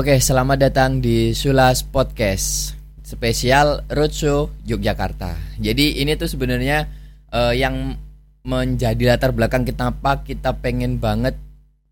Oke, 0.00 0.16
selamat 0.16 0.56
datang 0.64 1.04
di 1.04 1.36
Sulas 1.36 1.84
Podcast 1.84 2.72
spesial 3.04 3.84
Roadshow 3.84 4.48
Yogyakarta. 4.64 5.36
Jadi 5.60 6.00
ini 6.00 6.16
tuh 6.16 6.24
sebenarnya 6.24 6.88
uh, 7.28 7.52
yang 7.52 8.00
menjadi 8.40 9.12
latar 9.12 9.36
belakang 9.36 9.68
kita 9.68 9.92
apa 9.92 10.24
kita 10.24 10.56
pengen 10.56 10.96
banget 10.96 11.36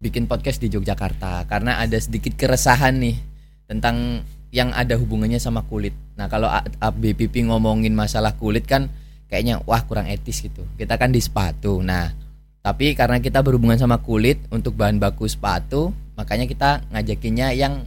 bikin 0.00 0.25
podcast 0.25 0.57
di 0.57 0.72
Yogyakarta 0.72 1.44
karena 1.52 1.84
ada 1.84 2.00
sedikit 2.00 2.32
keresahan 2.32 2.96
nih 2.96 3.21
tentang 3.68 4.25
yang 4.56 4.72
ada 4.72 4.96
hubungannya 4.96 5.36
sama 5.36 5.68
kulit. 5.68 5.93
Nah 6.16 6.32
kalau 6.32 6.48
BPP 6.80 7.45
ngomongin 7.45 7.93
masalah 7.93 8.40
kulit 8.40 8.64
kan 8.64 8.88
kayaknya 9.29 9.61
wah 9.68 9.84
kurang 9.84 10.09
etis 10.09 10.40
gitu. 10.40 10.64
Kita 10.80 10.96
kan 10.96 11.12
di 11.12 11.20
sepatu. 11.20 11.84
Nah 11.84 12.09
tapi 12.64 12.96
karena 12.96 13.20
kita 13.20 13.45
berhubungan 13.45 13.77
sama 13.77 14.00
kulit 14.00 14.40
untuk 14.48 14.81
bahan 14.81 14.96
baku 14.96 15.29
sepatu, 15.29 15.93
makanya 16.17 16.48
kita 16.48 16.89
ngajakinnya 16.89 17.53
yang 17.53 17.84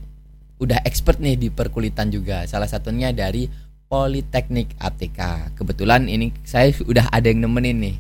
udah 0.62 0.86
expert 0.86 1.18
nih 1.18 1.36
di 1.36 1.48
perkulitan 1.50 2.14
juga. 2.14 2.46
Salah 2.46 2.70
satunya 2.70 3.10
dari 3.10 3.50
Politeknik 3.92 4.80
ATK. 4.80 5.52
Kebetulan 5.60 6.08
ini 6.08 6.32
saya 6.48 6.72
udah 6.88 7.12
ada 7.12 7.28
yang 7.28 7.44
nemenin 7.44 7.78
nih. 7.82 7.98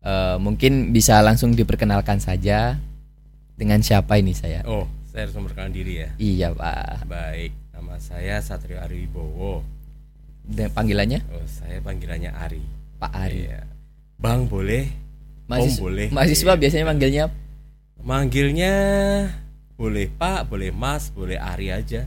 Uh, 0.00 0.40
mungkin 0.40 0.96
bisa 0.96 1.20
langsung 1.20 1.52
diperkenalkan 1.52 2.16
saja 2.24 2.80
dengan 3.52 3.84
siapa 3.84 4.16
ini 4.16 4.32
saya? 4.32 4.64
Oh, 4.64 4.88
saya 5.12 5.28
harus 5.28 5.36
memperkenalkan 5.36 5.76
diri 5.76 6.00
ya. 6.00 6.08
Iya 6.16 6.48
pak. 6.56 7.04
Baik, 7.04 7.52
nama 7.76 8.00
saya 8.00 8.40
Satrio 8.40 8.80
Ariwibowo. 8.80 9.60
Dan 10.40 10.72
panggilannya? 10.72 11.20
Oh, 11.28 11.44
saya 11.44 11.84
panggilannya 11.84 12.32
Ari. 12.32 12.64
Pak 12.96 13.12
Ari. 13.12 13.44
Iya. 13.44 13.60
Bang 14.16 14.48
boleh. 14.48 14.88
Mahasiswa, 15.52 15.76
Om 15.76 15.84
boleh. 15.84 16.08
Mahasiswa 16.16 16.52
iya. 16.56 16.60
biasanya 16.64 16.86
manggilnya? 16.88 17.24
Manggilnya 18.00 18.74
boleh 19.80 20.12
Pak, 20.12 20.52
boleh 20.52 20.68
Mas, 20.68 21.08
boleh 21.08 21.40
Ari 21.40 21.72
aja. 21.72 22.04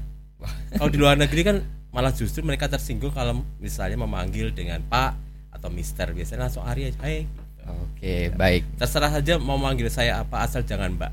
Kalau 0.78 0.94
di 0.94 1.02
luar 1.02 1.18
negeri 1.18 1.42
kan 1.42 1.58
malah 1.90 2.14
justru 2.14 2.46
mereka 2.46 2.70
tersinggung 2.70 3.10
kalau 3.10 3.42
misalnya 3.58 3.98
memanggil 3.98 4.54
dengan 4.54 4.78
Pak 4.86 5.18
atau 5.50 5.74
Mister 5.74 6.14
biasanya 6.14 6.46
langsung 6.46 6.62
Ari 6.62 6.94
aja. 6.94 7.00
Hai. 7.02 7.26
Oke, 7.66 8.30
ya. 8.30 8.38
baik. 8.38 8.78
Terserah 8.78 9.10
saja 9.10 9.42
mau 9.42 9.58
manggil 9.58 9.90
saya 9.90 10.22
apa 10.22 10.46
asal 10.46 10.62
jangan 10.62 10.94
Mbak. 10.94 11.12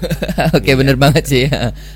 Oke, 0.56 0.72
bener 0.80 0.96
banget 0.96 1.24
sih. 1.28 1.44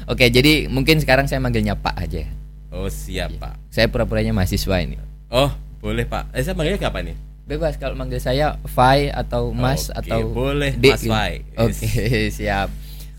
Oke, 0.04 0.28
jadi 0.28 0.69
mungkin 0.69 1.00
sekarang 1.00 1.24
saya 1.24 1.41
manggilnya 1.41 1.72
Pak 1.72 1.97
aja. 1.97 2.28
Oh, 2.69 2.92
siap, 2.92 3.36
Pak. 3.41 3.56
Saya 3.72 3.88
pura-puranya 3.88 4.32
mahasiswa 4.36 4.76
ini. 4.80 4.97
Oh, 5.28 5.52
boleh, 5.78 6.08
Pak. 6.08 6.32
Eh, 6.34 6.41
saya 6.41 6.56
manggilnya 6.56 6.88
apa 6.88 7.04
nih? 7.04 7.16
Bebas 7.47 7.76
kalau 7.76 7.94
manggil 7.94 8.16
saya 8.16 8.56
Fai 8.64 9.12
atau 9.12 9.52
Mas 9.52 9.92
Oke, 9.92 10.08
atau 10.08 10.20
boleh 10.32 10.72
D, 10.72 10.88
Mas 10.88 11.04
Fai. 11.04 11.44
Oke, 11.54 12.32
siap. 12.41 12.72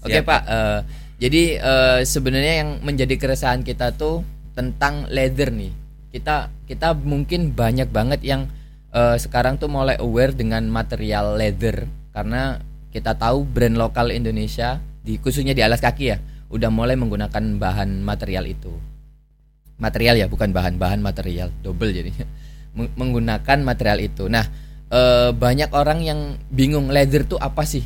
Oke 0.04 0.20
okay, 0.20 0.24
Pak, 0.28 0.42
uh, 0.52 0.80
jadi 1.16 1.44
uh, 1.64 2.00
sebenarnya 2.04 2.54
yang 2.60 2.70
menjadi 2.84 3.16
keresahan 3.16 3.64
kita 3.64 3.96
tuh 3.96 4.20
tentang 4.52 5.08
leather 5.08 5.48
nih. 5.48 5.72
Kita 6.12 6.52
kita 6.68 6.92
mungkin 6.92 7.56
banyak 7.56 7.88
banget 7.88 8.20
yang 8.28 8.52
uh, 8.92 9.16
sekarang 9.16 9.56
tuh 9.56 9.72
mulai 9.72 9.96
aware 10.04 10.36
dengan 10.36 10.68
material 10.68 11.40
leather 11.40 11.88
karena 12.12 12.60
kita 12.92 13.16
tahu 13.16 13.48
brand 13.48 13.80
lokal 13.80 14.12
Indonesia 14.12 14.84
di 15.00 15.16
khususnya 15.16 15.56
di 15.56 15.64
alas 15.64 15.80
kaki 15.80 16.04
ya 16.04 16.20
udah 16.52 16.68
mulai 16.68 17.00
menggunakan 17.00 17.56
bahan 17.56 18.04
material 18.04 18.44
itu. 18.44 18.76
Material 19.80 20.20
ya, 20.20 20.28
bukan 20.28 20.52
bahan-bahan 20.52 21.00
material, 21.00 21.48
double 21.64 21.96
jadinya. 21.96 22.28
Menggunakan 23.00 23.58
material 23.64 24.04
itu. 24.04 24.28
Nah, 24.28 24.44
uh, 24.92 25.32
banyak 25.32 25.72
orang 25.72 26.04
yang 26.04 26.20
bingung 26.52 26.92
leather 26.92 27.24
tuh 27.24 27.40
apa 27.40 27.64
sih? 27.66 27.82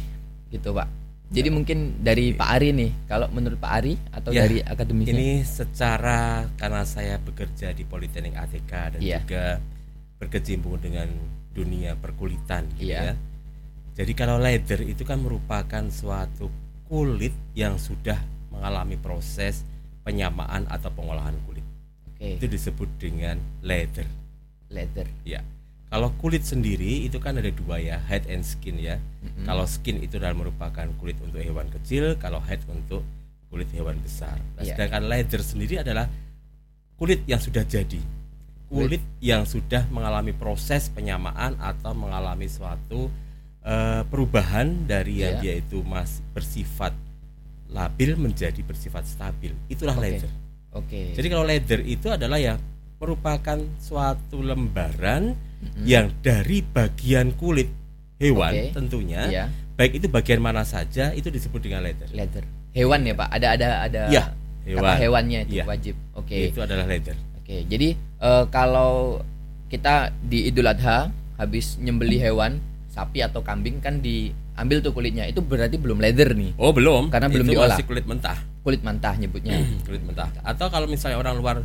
Gitu, 0.52 0.74
Pak 0.74 0.97
jadi 1.28 1.50
mungkin 1.52 2.00
dari 2.00 2.32
Pak 2.32 2.50
Ari 2.56 2.72
nih, 2.72 2.92
kalau 3.04 3.28
menurut 3.36 3.60
Pak 3.60 3.74
Ari 3.84 4.00
atau 4.16 4.32
ya, 4.32 4.48
dari 4.48 4.64
akademisi? 4.64 5.12
Ini 5.12 5.44
secara 5.44 6.48
karena 6.56 6.88
saya 6.88 7.20
bekerja 7.20 7.76
di 7.76 7.84
Politeknik 7.84 8.40
ATK 8.40 8.72
dan 8.96 9.00
ya. 9.04 9.20
juga 9.20 9.60
berkecimpung 10.24 10.80
dengan 10.80 11.12
dunia 11.52 12.00
perkulitan 12.00 12.72
gitu 12.80 12.96
ya. 12.96 13.12
ya. 13.12 13.16
Jadi 13.98 14.14
kalau 14.16 14.40
leather 14.40 14.86
itu 14.88 15.04
kan 15.04 15.20
merupakan 15.20 15.84
suatu 15.92 16.48
kulit 16.88 17.36
yang 17.58 17.76
sudah 17.76 18.22
mengalami 18.54 18.96
proses 18.96 19.68
penyamaan 20.08 20.64
atau 20.72 20.88
pengolahan 20.96 21.36
kulit. 21.44 21.66
Oke. 22.16 22.40
Itu 22.40 22.48
disebut 22.48 22.88
dengan 22.96 23.36
leather. 23.66 24.08
Leather. 24.72 25.12
Ya. 25.28 25.44
Kalau 25.88 26.12
kulit 26.20 26.44
sendiri 26.44 27.08
itu 27.08 27.16
kan 27.16 27.40
ada 27.40 27.48
dua 27.48 27.80
ya, 27.80 27.96
head 28.12 28.28
and 28.28 28.44
skin 28.44 28.76
ya. 28.76 29.00
Mm-hmm. 29.24 29.48
Kalau 29.48 29.64
skin 29.64 30.04
itu 30.04 30.20
adalah 30.20 30.36
merupakan 30.36 30.84
kulit 31.00 31.16
untuk 31.24 31.40
hewan 31.40 31.72
kecil, 31.72 32.20
kalau 32.20 32.44
head 32.44 32.60
untuk 32.68 33.08
kulit 33.48 33.72
hewan 33.72 33.96
besar. 34.04 34.36
Nah, 34.60 34.68
yeah. 34.68 34.76
Sedangkan 34.76 35.08
leather 35.08 35.40
sendiri 35.40 35.80
adalah 35.80 36.12
kulit 37.00 37.24
yang 37.24 37.40
sudah 37.40 37.64
jadi, 37.64 38.04
kulit 38.68 39.00
yang 39.24 39.48
sudah 39.48 39.88
mengalami 39.88 40.36
proses 40.36 40.92
penyamaan 40.92 41.56
atau 41.56 41.96
mengalami 41.96 42.52
suatu 42.52 43.08
uh, 43.64 44.04
perubahan 44.12 44.84
dari 44.84 45.24
yeah. 45.24 45.24
yang 45.24 45.36
dia 45.40 45.54
itu 45.64 45.80
masih 45.88 46.20
bersifat 46.36 46.92
labil 47.72 48.20
menjadi 48.20 48.60
bersifat 48.60 49.08
stabil. 49.08 49.56
Itulah 49.72 49.96
okay. 49.96 50.04
leather. 50.04 50.32
Oke. 50.76 50.88
Okay. 50.88 51.08
Jadi 51.16 51.28
kalau 51.32 51.46
leather 51.48 51.80
itu 51.88 52.08
adalah 52.12 52.40
ya 52.40 52.60
merupakan 53.00 53.60
suatu 53.80 54.44
lembaran 54.44 55.36
mm-hmm. 55.62 55.84
yang 55.86 56.08
dari 56.22 56.62
bagian 56.62 57.34
kulit 57.36 57.70
hewan 58.18 58.54
okay. 58.54 58.70
tentunya 58.74 59.22
yeah. 59.30 59.48
baik 59.78 60.02
itu 60.02 60.10
bagian 60.10 60.42
mana 60.42 60.66
saja 60.66 61.14
itu 61.14 61.30
disebut 61.30 61.62
dengan 61.62 61.86
leather 61.86 62.10
leather 62.14 62.44
hewan 62.74 63.06
ya 63.06 63.14
pak 63.14 63.30
ada 63.30 63.48
ada 63.54 63.68
ada 63.86 64.02
ya, 64.10 64.24
hewan. 64.66 64.82
kata 64.86 64.94
hewannya 65.02 65.40
itu 65.46 65.56
ya. 65.62 65.66
wajib 65.66 65.96
oke 66.18 66.26
okay. 66.26 66.50
itu 66.50 66.60
adalah 66.62 66.86
leather 66.90 67.14
oke 67.14 67.46
okay. 67.46 67.60
jadi 67.70 67.90
uh, 68.22 68.46
kalau 68.50 69.22
kita 69.68 70.16
di 70.24 70.48
Idul 70.48 70.70
Adha 70.72 71.12
habis 71.38 71.78
nyembeli 71.78 72.18
hewan 72.18 72.58
sapi 72.90 73.22
atau 73.22 73.46
kambing 73.46 73.78
kan 73.78 74.02
diambil 74.02 74.82
tuh 74.82 74.90
kulitnya 74.96 75.30
itu 75.30 75.44
berarti 75.44 75.78
belum 75.78 76.02
leather 76.02 76.34
nih 76.34 76.58
oh 76.58 76.74
belum 76.74 77.14
karena 77.14 77.30
belum 77.30 77.46
diolah 77.46 77.78
masih 77.78 77.86
kulit 77.86 78.06
mentah 78.10 78.38
kulit 78.66 78.82
mentah 78.82 79.14
nyebutnya 79.14 79.62
kulit 79.88 80.02
mentah 80.02 80.34
atau 80.42 80.68
kalau 80.74 80.90
misalnya 80.90 81.22
orang 81.22 81.38
luar 81.38 81.56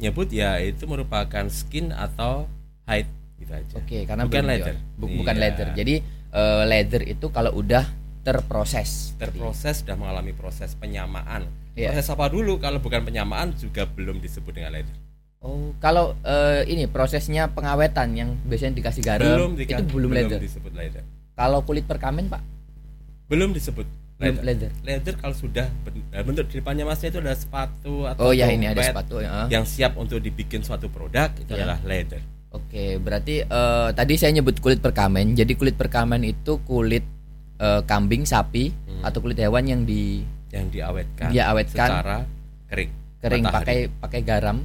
nyebut 0.00 0.30
ya 0.32 0.56
itu 0.62 0.86
merupakan 0.88 1.44
skin 1.50 1.92
atau 1.92 2.48
hide 2.88 3.10
gitu 3.38 3.52
aja. 3.54 3.74
Oke, 3.78 4.04
karena 4.04 4.26
bukan 4.26 4.44
leather. 4.44 4.76
Bu 4.98 5.06
iya. 5.06 5.16
Bukan 5.22 5.36
leather. 5.38 5.68
Jadi 5.72 5.94
uh, 6.34 6.62
leather 6.66 7.02
itu 7.06 7.26
kalau 7.30 7.54
udah 7.54 7.86
terproses. 8.26 9.14
Terproses 9.16 9.80
sudah 9.80 9.96
mengalami 9.96 10.34
proses 10.34 10.74
penyamaan. 10.76 11.48
Yeah. 11.78 11.94
Proses 11.94 12.10
apa 12.10 12.26
dulu 12.28 12.58
kalau 12.58 12.82
bukan 12.82 13.06
penyamaan 13.06 13.54
juga 13.54 13.86
belum 13.86 14.18
disebut 14.18 14.52
dengan 14.52 14.74
leather. 14.74 14.96
Oh, 15.38 15.70
kalau 15.78 16.18
uh, 16.26 16.66
ini 16.66 16.90
prosesnya 16.90 17.46
pengawetan 17.54 18.10
yang 18.18 18.34
biasanya 18.42 18.74
dikasih 18.74 19.02
garam 19.06 19.22
belum 19.22 19.50
itu 19.54 19.70
belum, 19.86 20.10
belum 20.10 20.10
leather. 20.10 20.38
disebut 20.42 20.72
leather. 20.74 21.06
Kalau 21.38 21.62
kulit 21.62 21.86
perkamen, 21.86 22.26
Pak? 22.26 22.42
Belum 23.30 23.54
disebut 23.54 23.86
leather. 24.18 24.42
leather. 24.42 24.70
Leather 24.82 25.14
kalau 25.14 25.38
sudah 25.38 25.70
eh, 26.10 26.22
bentuk 26.26 26.50
di 26.50 26.58
depannya 26.58 26.82
masnya 26.82 27.14
itu 27.14 27.22
ada 27.22 27.38
sepatu 27.38 28.10
atau 28.10 28.28
Oh 28.28 28.32
ya 28.34 28.50
ini 28.50 28.66
ada 28.66 28.82
sepatu 28.82 29.22
ya. 29.22 29.46
Yang 29.46 29.78
siap 29.78 29.94
untuk 29.94 30.18
dibikin 30.18 30.66
suatu 30.66 30.90
produk 30.90 31.30
itu 31.38 31.54
yeah. 31.54 31.62
adalah 31.62 31.78
leather. 31.86 32.18
Oke, 32.48 32.96
berarti 32.96 33.44
uh, 33.44 33.92
tadi 33.92 34.16
saya 34.16 34.32
nyebut 34.32 34.56
kulit 34.64 34.80
perkamen. 34.80 35.36
Jadi 35.36 35.52
kulit 35.52 35.76
perkamen 35.76 36.24
itu 36.24 36.64
kulit 36.64 37.04
uh, 37.60 37.84
kambing, 37.84 38.24
sapi 38.24 38.72
hmm. 38.72 39.04
atau 39.04 39.20
kulit 39.20 39.36
hewan 39.36 39.68
yang 39.68 39.82
di 39.84 40.24
yang 40.48 40.72
diawetkan, 40.72 41.28
diawetkan 41.28 41.88
secara 41.92 42.18
kering. 42.72 42.92
Kering 43.20 43.44
pakai 43.44 43.78
pakai 43.92 44.20
garam. 44.24 44.64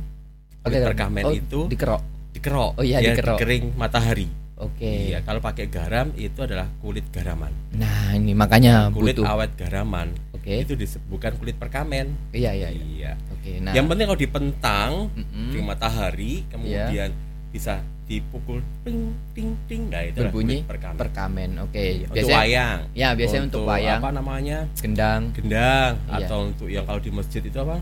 Kulit 0.64 0.80
pakai 0.80 0.80
perkamen 0.96 1.24
oh, 1.28 1.34
itu 1.36 1.60
dikerok. 1.68 2.02
Dikerok. 2.32 2.72
Oh 2.80 2.84
iya, 2.88 3.04
dikerok. 3.04 3.36
Kering 3.44 3.76
matahari. 3.76 4.32
Oke. 4.64 4.80
Okay. 4.80 4.98
Iya, 5.12 5.20
kalau 5.28 5.44
pakai 5.44 5.68
garam 5.68 6.16
itu 6.16 6.40
adalah 6.40 6.72
kulit 6.80 7.04
garaman. 7.12 7.52
Nah, 7.76 8.16
ini 8.16 8.32
makanya 8.32 8.88
kulit 8.96 9.20
butuh. 9.20 9.28
awet 9.28 9.60
garaman. 9.60 10.16
Oke. 10.32 10.56
Okay. 10.56 10.64
Itu 10.64 10.80
disebut 10.80 11.20
bukan 11.20 11.36
kulit 11.36 11.60
perkamen. 11.60 12.32
Iya, 12.32 12.56
iya, 12.56 12.72
iya. 12.72 12.86
iya. 12.88 13.12
Oke, 13.36 13.44
okay, 13.44 13.56
nah. 13.60 13.76
Yang 13.76 13.92
penting 13.92 14.06
kalau 14.08 14.22
dipentang 14.24 14.92
mm 15.12 15.26
-hmm. 15.28 15.50
di 15.52 15.60
matahari 15.60 16.34
kemudian 16.48 17.12
yeah 17.12 17.32
bisa 17.54 17.86
dipukul 18.10 18.66
ting 18.82 19.14
ting 19.38 19.54
ting 19.70 19.94
nah 19.94 20.02
itu 20.02 20.26
berbunyi 20.26 20.66
perkamen, 20.66 20.98
perkamen. 20.98 21.50
oke 21.62 21.70
okay. 21.70 22.02
Iya, 22.02 22.08
untuk 22.10 22.30
wayang 22.34 22.80
ya 22.98 23.08
biasanya 23.14 23.44
untuk, 23.46 23.62
untuk 23.62 23.70
wayang 23.70 24.02
apa 24.02 24.10
namanya 24.10 24.58
gendang 24.82 25.22
gendang 25.38 25.94
iya. 26.02 26.26
atau 26.26 26.40
untuk 26.50 26.68
yang 26.68 26.84
kalau 26.90 26.98
di 26.98 27.12
masjid 27.14 27.46
itu 27.46 27.58
apa 27.62 27.78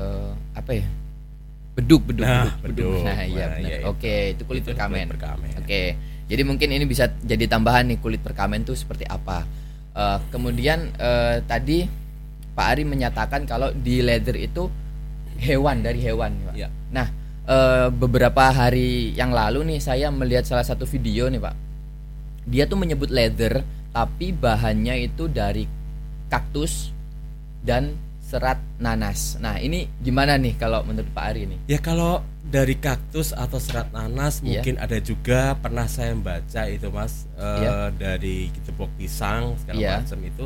uh, 0.00 0.32
apa 0.56 0.70
ya 0.80 0.86
beduk 1.76 2.08
beduk 2.08 2.24
nah, 2.24 2.56
beduk, 2.64 2.88
beduk. 2.88 3.04
nah 3.08 3.20
iya 3.20 3.44
nah, 3.52 3.58
iya, 3.60 3.76
oke 3.84 4.00
okay. 4.00 4.32
itu 4.32 4.42
kulit 4.48 4.64
itu 4.64 4.72
perkamen, 4.72 5.06
perkamen. 5.12 5.50
oke 5.60 5.68
okay. 5.68 5.86
jadi 6.26 6.42
mungkin 6.48 6.68
ini 6.72 6.84
bisa 6.88 7.12
jadi 7.20 7.44
tambahan 7.46 7.92
nih 7.92 7.98
kulit 8.00 8.24
perkamen 8.24 8.64
tuh 8.64 8.74
seperti 8.74 9.04
apa 9.04 9.44
uh, 9.92 10.18
kemudian 10.32 10.88
uh, 10.96 11.36
tadi 11.44 11.84
Pak 12.52 12.66
Ari 12.76 12.84
menyatakan 12.88 13.44
kalau 13.44 13.72
di 13.76 14.00
leather 14.00 14.36
itu 14.36 14.68
hewan 15.40 15.80
dari 15.80 16.00
hewan 16.00 16.32
Pak. 16.48 16.54
Ya. 16.56 16.68
nah 16.92 17.21
uh, 17.46 17.88
beberapa 17.90 18.50
hari 18.50 19.14
yang 19.14 19.30
lalu 19.30 19.64
nih 19.76 19.80
saya 19.82 20.08
melihat 20.10 20.46
salah 20.46 20.66
satu 20.66 20.84
video 20.86 21.26
nih 21.30 21.40
pak 21.42 21.54
dia 22.46 22.66
tuh 22.66 22.78
menyebut 22.78 23.08
leather 23.10 23.62
tapi 23.92 24.32
bahannya 24.32 25.06
itu 25.06 25.28
dari 25.28 25.68
kaktus 26.32 26.90
dan 27.60 27.94
serat 28.32 28.56
nanas. 28.80 29.36
Nah, 29.36 29.60
ini 29.60 29.84
gimana 30.00 30.40
nih 30.40 30.56
kalau 30.56 30.80
menurut 30.88 31.04
Pak 31.12 31.24
Ari 31.36 31.44
nih? 31.44 31.58
Ya 31.68 31.76
kalau 31.76 32.24
dari 32.40 32.80
kaktus 32.80 33.36
atau 33.36 33.60
serat 33.60 33.92
nanas 33.92 34.40
Iya. 34.40 34.64
mungkin 34.64 34.80
ada 34.80 34.96
juga 35.04 35.52
pernah 35.60 35.84
saya 35.84 36.16
membaca 36.16 36.64
itu 36.64 36.88
Mas 36.88 37.28
eh, 37.36 37.60
Iya. 37.60 37.92
dari 37.92 38.48
gembok 38.64 38.88
pisang 38.96 39.60
segala 39.60 39.76
Iya. 39.76 39.92
macam 40.00 40.20
itu. 40.24 40.44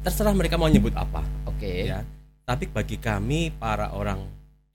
Terserah 0.00 0.32
mereka 0.32 0.56
mau 0.56 0.72
nyebut 0.72 0.96
apa 0.96 1.20
Oke. 1.44 1.92
ya. 1.92 2.00
Tapi 2.48 2.72
bagi 2.72 2.96
kami 2.96 3.52
para 3.52 3.92
orang 3.92 4.24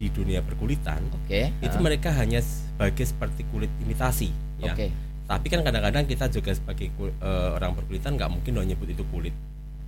di 0.02 0.10
dunia 0.10 0.42
perkulitan 0.42 0.98
Oke. 1.14 1.54
itu 1.62 1.78
ah, 1.78 1.84
mereka 1.86 2.10
hanya 2.18 2.42
sebagai 2.42 3.06
seperti 3.06 3.46
kulit 3.54 3.70
imitasi 3.86 4.34
ya. 4.58 4.74
Oke. 4.74 4.90
Tapi 5.30 5.48
kan 5.48 5.62
kadang-kadang 5.62 6.10
kita 6.10 6.26
juga 6.28 6.58
sebagai 6.58 6.90
eh, 6.90 7.50
orang 7.54 7.78
perkulitan 7.78 8.18
nggak 8.18 8.30
mungkin 8.34 8.58
dong 8.58 8.66
nyebut 8.66 8.90
itu 8.90 9.06
kulit. 9.14 9.32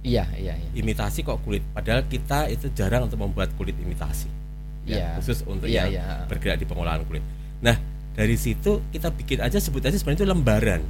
Iya, 0.06 0.30
iya, 0.38 0.54
iya. 0.54 0.70
Imitasi 0.78 1.26
kok 1.26 1.42
kulit. 1.42 1.66
Padahal 1.74 2.06
kita 2.06 2.46
itu 2.52 2.70
jarang 2.78 3.10
untuk 3.10 3.18
membuat 3.18 3.50
kulit 3.58 3.74
imitasi. 3.74 4.30
Iya. 4.86 5.18
Khusus 5.18 5.42
untuk 5.50 5.66
Iya, 5.66 5.90
yang 5.90 5.98
iya. 5.98 6.06
bergerak 6.30 6.62
di 6.62 6.68
pengolahan 6.70 7.02
kulit. 7.10 7.24
Nah, 7.64 7.74
dari 8.14 8.38
situ 8.38 8.86
kita 8.94 9.10
bikin 9.10 9.42
aja 9.42 9.58
sebut 9.58 9.82
aja 9.82 9.98
sebenarnya 9.98 10.22
itu 10.22 10.30
lembaran. 10.30 10.82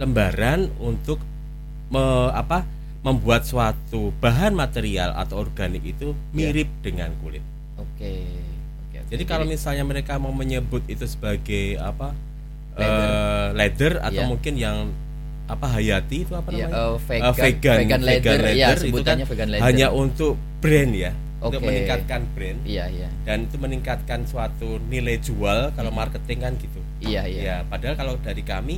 Lembaran 0.00 0.72
untuk 0.80 1.20
me- 1.92 2.32
apa? 2.32 2.64
membuat 3.06 3.46
suatu 3.46 4.10
bahan 4.18 4.50
material 4.50 5.14
atau 5.14 5.38
organik 5.38 5.94
itu 5.94 6.10
Iya. 6.10 6.50
mirip 6.50 6.66
dengan 6.82 7.14
kulit. 7.22 7.38
Oke. 7.78 8.02
Oke. 8.02 8.45
Jadi 9.06 9.22
kalau 9.22 9.44
misalnya 9.44 9.82
mereka 9.82 10.16
mau 10.16 10.30
menyebut 10.30 10.82
itu 10.84 11.04
sebagai 11.04 11.78
apa? 11.78 12.10
Leather. 12.72 12.84
eh, 12.84 13.48
leather 13.54 13.92
atau 13.98 14.20
Iya. 14.20 14.28
mungkin 14.28 14.54
yang 14.54 14.76
apa 15.46 15.66
hayati 15.70 16.26
itu 16.26 16.32
apa 16.32 16.50
Iya, 16.50 16.66
namanya? 16.66 16.76
eh, 16.76 16.96
vegan, 17.00 17.24
Eh, 17.24 17.34
vegan, 17.38 17.78
vegan 17.78 18.02
leather, 18.02 18.38
ya 18.52 18.68
itu 18.74 19.00
kan 19.00 19.16
vegan 19.18 19.48
leather. 19.48 19.64
hanya 19.64 19.86
untuk 19.88 20.34
brand 20.58 20.92
ya, 20.92 21.14
untuk 21.38 21.56
Oke. 21.56 21.66
meningkatkan 21.66 22.20
brand 22.28 22.58
Iya, 22.62 22.84
iya. 22.90 23.08
dan 23.22 23.46
itu 23.46 23.56
meningkatkan 23.56 24.20
suatu 24.24 24.76
nilai 24.84 25.16
jual 25.18 25.72
kalau 25.72 25.88
marketing 25.90 26.38
kan 26.38 26.52
gitu. 26.54 26.80
Iya, 27.00 27.24
iya. 27.24 27.40
Ya, 27.40 27.56
padahal 27.64 27.94
kalau 27.94 28.14
dari 28.18 28.42
kami 28.42 28.76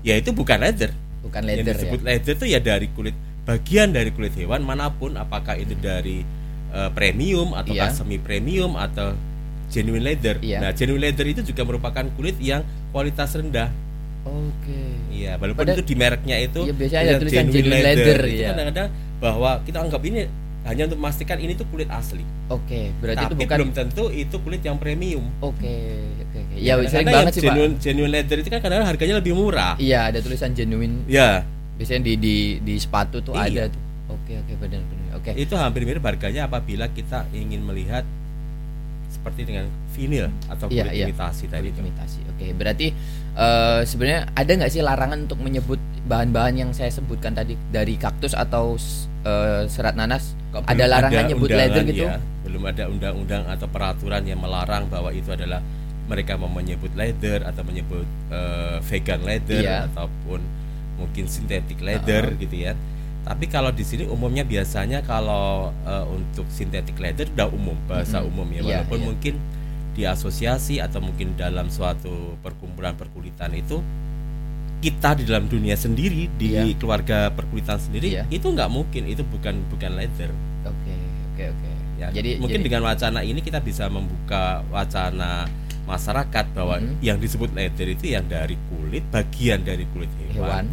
ya 0.00 0.16
itu 0.16 0.32
bukan 0.32 0.58
leather. 0.58 0.90
Bukan 1.20 1.38
yang 1.40 1.60
leather 1.60 1.62
ya. 1.68 1.78
disebut 1.78 2.00
leather 2.00 2.34
itu 2.34 2.46
ya 2.48 2.58
dari 2.58 2.88
kulit 2.88 3.14
bagian 3.44 3.88
dari 3.88 4.10
kulit 4.10 4.32
hewan 4.32 4.60
mana 4.60 4.88
pun 4.88 5.14
apakah 5.14 5.54
itu 5.54 5.72
dari 5.74 6.26
eh, 6.68 6.90
premium 6.90 7.52
atau 7.52 7.70
Iya. 7.70 7.88
semi 7.90 8.16
premium 8.16 8.74
atau 8.74 9.14
genuine 9.68 10.04
leather. 10.04 10.36
Iya. 10.40 10.58
Nah, 10.60 10.70
genuine 10.72 11.02
leather 11.04 11.26
itu 11.26 11.40
juga 11.42 11.62
merupakan 11.62 12.04
kulit 12.14 12.36
yang 12.38 12.60
kualitas 12.90 13.32
rendah. 13.32 13.68
Oke. 14.24 14.80
Iya, 15.08 15.36
walaupun 15.36 15.64
Padahal- 15.64 15.78
itu 15.78 15.84
di 15.84 15.94
mereknya 15.94 16.36
itu 16.36 16.60
Iya, 16.62 16.74
biasanya 16.74 17.00
ada 17.00 17.12
tulisan 17.16 17.44
tulisan 17.44 17.46
genuine 17.48 17.80
leather, 17.80 18.18
itu 18.22 18.34
iya. 18.36 18.48
kadang-kadang 18.52 18.88
bahwa 19.18 19.50
kita 19.64 19.78
anggap 19.80 20.02
ini 20.04 20.20
hanya 20.62 20.82
untuk 20.84 20.98
memastikan 21.00 21.38
ini 21.38 21.52
tuh 21.54 21.64
kulit 21.68 21.88
asli. 21.88 22.24
Oke, 22.48 22.92
berarti 23.00 23.24
Tapi 23.24 23.32
itu 23.32 23.40
bukan 23.40 23.56
belum 23.56 23.72
tentu 23.72 24.04
itu 24.10 24.36
kulit 24.38 24.60
yang 24.60 24.76
premium. 24.76 25.24
Oke, 25.40 25.76
oke, 26.20 26.38
oke. 26.38 26.54
Ya, 26.56 26.76
Kadang-kadang 26.76 26.90
sering 26.90 27.06
banget 27.08 27.32
sih, 27.32 27.40
genuine, 27.40 27.72
Pak. 27.72 27.80
Genuine 27.80 28.12
leather 28.12 28.36
itu 28.36 28.48
kan 28.48 28.60
kadang 28.60 28.84
harganya 28.84 29.14
lebih 29.16 29.32
murah. 29.32 29.74
Iya, 29.78 30.12
ada 30.12 30.18
tulisan 30.20 30.52
genuine. 30.52 31.08
Ya, 31.08 31.44
Biasanya 31.78 32.02
di 32.04 32.14
di 32.18 32.36
di 32.58 32.74
sepatu 32.74 33.22
tuh 33.22 33.32
Iya. 33.32 33.46
ada 33.48 33.62
tuh. 33.70 33.82
Oke, 34.10 34.32
oke, 34.34 34.52
benar 34.58 34.82
benar. 34.82 34.96
Oke. 35.14 35.30
itu 35.34 35.54
hampir 35.54 35.82
mirip 35.82 36.04
harganya 36.04 36.46
apabila 36.46 36.86
kita 36.88 37.26
ingin 37.32 37.64
melihat 37.64 38.02
seperti 39.08 39.40
dengan 39.44 39.66
vinil 39.90 40.28
atau 40.46 40.68
Iya, 40.68 40.84
kulit 40.84 40.94
iya. 40.94 41.06
imitasi 41.08 41.44
tadi 41.48 41.68
Kulit 41.68 41.80
imitasi. 41.82 42.20
Oke, 42.28 42.46
berarti 42.52 42.86
eh, 43.34 43.80
sebenarnya 43.82 44.20
ada 44.32 44.50
nggak 44.54 44.70
sih 44.70 44.80
larangan 44.80 45.18
untuk 45.24 45.38
menyebut 45.40 45.80
bahan-bahan 46.04 46.54
yang 46.56 46.70
saya 46.72 46.88
sebutkan 46.88 47.32
tadi 47.32 47.56
dari 47.68 47.96
kaktus 47.96 48.32
atau 48.32 48.76
eh, 49.24 49.64
serat 49.66 49.96
nanas? 49.96 50.36
Kok 50.52 50.64
ada 50.64 50.84
larangan 50.86 51.24
nyebut 51.26 51.48
leather 51.50 51.82
gitu? 51.84 52.04
ya, 52.04 52.16
belum 52.44 52.62
ada 52.64 52.84
undang-undang 52.88 53.42
atau 53.44 53.66
peraturan 53.66 54.24
yang 54.24 54.40
melarang 54.40 54.88
bahwa 54.88 55.12
itu 55.12 55.28
adalah 55.28 55.60
mereka 56.08 56.40
mau 56.40 56.48
menyebut 56.48 56.88
leather 56.96 57.44
atau 57.44 57.60
menyebut 57.64 58.04
eh, 58.32 58.76
vegan 58.80 59.20
leather 59.20 59.60
Iya. 59.60 59.78
ataupun 59.92 60.40
mungkin 60.98 61.24
synthetic 61.28 61.78
leather 61.78 62.32
Uh-uh. 62.32 62.40
gitu 62.40 62.56
ya. 62.64 62.72
Tapi 63.28 63.44
kalau 63.46 63.68
di 63.68 63.84
sini 63.84 64.08
umumnya 64.08 64.40
biasanya 64.40 65.04
kalau 65.04 65.68
eh, 65.84 66.04
untuk 66.08 66.48
synthetic 66.48 66.96
leather 66.96 67.28
udah 67.28 67.48
umum 67.48 67.76
bahasa 67.84 68.18
Mm-mm. 68.18 68.30
umum 68.32 68.48
ya 68.48 68.60
Iya, 68.60 68.64
walaupun 68.80 68.98
iya. 68.98 69.06
mungkin 69.06 69.34
di 69.92 70.02
asosiasi 70.02 70.80
atau 70.80 70.98
mungkin 70.98 71.36
dalam 71.36 71.68
suatu 71.68 72.08
perkumpulan 72.38 72.96
perkulitan 72.96 73.52
itu 73.52 73.84
kita 74.78 75.12
di 75.12 75.26
dalam 75.26 75.44
dunia 75.44 75.74
sendiri 75.74 76.30
di 76.32 76.54
Iya. 76.54 76.72
keluarga 76.74 77.28
perkulitan 77.28 77.76
sendiri 77.76 78.14
Iya. 78.14 78.24
itu 78.28 78.46
nggak 78.46 78.70
mungkin 78.70 79.04
itu 79.04 79.20
bukan 79.22 79.60
bukan 79.68 79.90
leather 79.92 80.30
Oke, 80.64 80.94
oke, 81.28 81.44
oke. 81.50 81.70
ya 81.98 82.08
Jadi 82.08 82.38
mungkin 82.38 82.60
jadi- 82.60 82.66
dengan 82.66 82.82
wacana 82.86 83.20
ini 83.20 83.40
kita 83.40 83.58
bisa 83.58 83.90
membuka 83.90 84.62
wacana 84.68 85.44
masyarakat 85.84 86.44
bahwa 86.54 86.78
Mhm. 86.78 87.00
yang 87.00 87.18
disebut 87.18 87.50
leather 87.52 87.88
itu 87.88 88.08
yang 88.08 88.24
dari 88.24 88.56
kulit 88.68 89.04
bagian 89.10 89.60
dari 89.60 89.84
kulit 89.90 90.08
hewan, 90.22 90.32
hewan. 90.32 90.64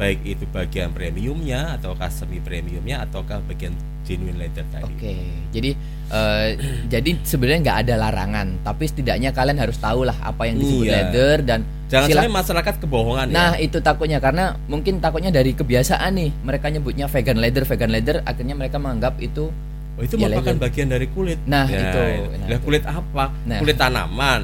Baik 0.00 0.18
itu 0.24 0.44
bagian 0.48 0.88
premiumnya 0.90 1.76
ataukah 1.76 2.08
semi 2.08 2.40
premiumnya 2.40 3.04
ataukah 3.04 3.44
bagian 3.44 3.76
genuine 4.00 4.40
leather 4.40 4.64
tadi 4.66 4.88
Oke, 4.88 5.12
jadi 5.52 5.70
eh, 6.08 6.48
jadi 6.88 7.10
sebenarnya 7.20 7.60
nggak 7.60 7.78
ada 7.84 7.94
larangan, 8.00 8.46
tapi 8.60 8.88
setidaknya 8.88 9.30
kalian 9.30 9.60
harus 9.60 9.76
tahu 9.76 10.02
lah 10.02 10.16
apa 10.18 10.48
yang 10.48 10.56
disebut 10.56 10.82
Iya. 10.82 10.94
leather 11.04 11.36
dan 11.44 11.60
jangan 11.86 12.08
sampai 12.10 12.32
masyarakat 12.32 12.74
kebohongan 12.80 13.26
Nah 13.28 13.52
ya 13.54 13.60
itu 13.60 13.78
takutnya 13.78 14.18
karena 14.18 14.56
mungkin 14.66 14.98
takutnya 14.98 15.28
dari 15.28 15.52
kebiasaan 15.52 16.10
nih 16.10 16.30
mereka 16.40 16.66
nyebutnya 16.66 17.04
vegan 17.04 17.36
leather 17.36 17.62
vegan 17.62 17.90
leather 17.90 18.16
akhirnya 18.24 18.56
mereka 18.56 18.80
menganggap 18.80 19.20
itu 19.20 19.52
oh, 19.94 20.02
itu 20.02 20.16
ya, 20.16 20.26
merupakan 20.26 20.48
leather. 20.48 20.64
bagian 20.64 20.88
dari 20.88 21.06
kulit 21.06 21.38
Nah, 21.44 21.68
Ya, 21.68 21.76
itu. 21.84 22.00
Nah, 22.40 22.48
itu. 22.48 22.64
kulit 22.64 22.82
apa 22.82 23.24
Nah. 23.44 23.58
kulit 23.60 23.76
tanaman 23.76 24.40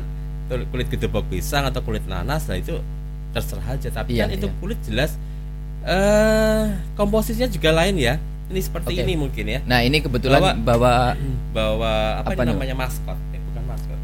kulit 0.68 0.86
gedebok 0.86 1.26
pisang 1.26 1.64
atau 1.64 1.80
kulit 1.80 2.04
nanas 2.04 2.46
nah 2.46 2.54
itu 2.54 2.76
terserah 3.32 3.66
aja 3.72 3.88
tapi 3.90 4.14
Iya, 4.14 4.28
kan 4.28 4.36
itu 4.36 4.46
iya. 4.46 4.54
kulit 4.60 4.78
jelas 4.84 5.18
eh 5.86 6.62
komposisinya 6.94 7.46
juga 7.46 7.70
lain 7.72 7.94
ya 7.96 8.14
ini 8.46 8.60
seperti 8.60 8.92
Oke. 8.92 9.02
ini 9.02 9.14
mungkin 9.14 9.44
ya 9.46 9.60
nah 9.62 9.80
ini 9.80 9.98
kebetulan 9.98 10.38
Bahwa- 10.38 10.58
bawa 10.58 10.94
bahwa 11.56 11.92
apa, 12.20 12.28
Apa 12.28 12.42
ini 12.42 12.50
namanya 12.52 12.74
maskot 12.76 13.18
eh 13.30 13.40
bukan 13.40 13.62
maskot 13.64 13.98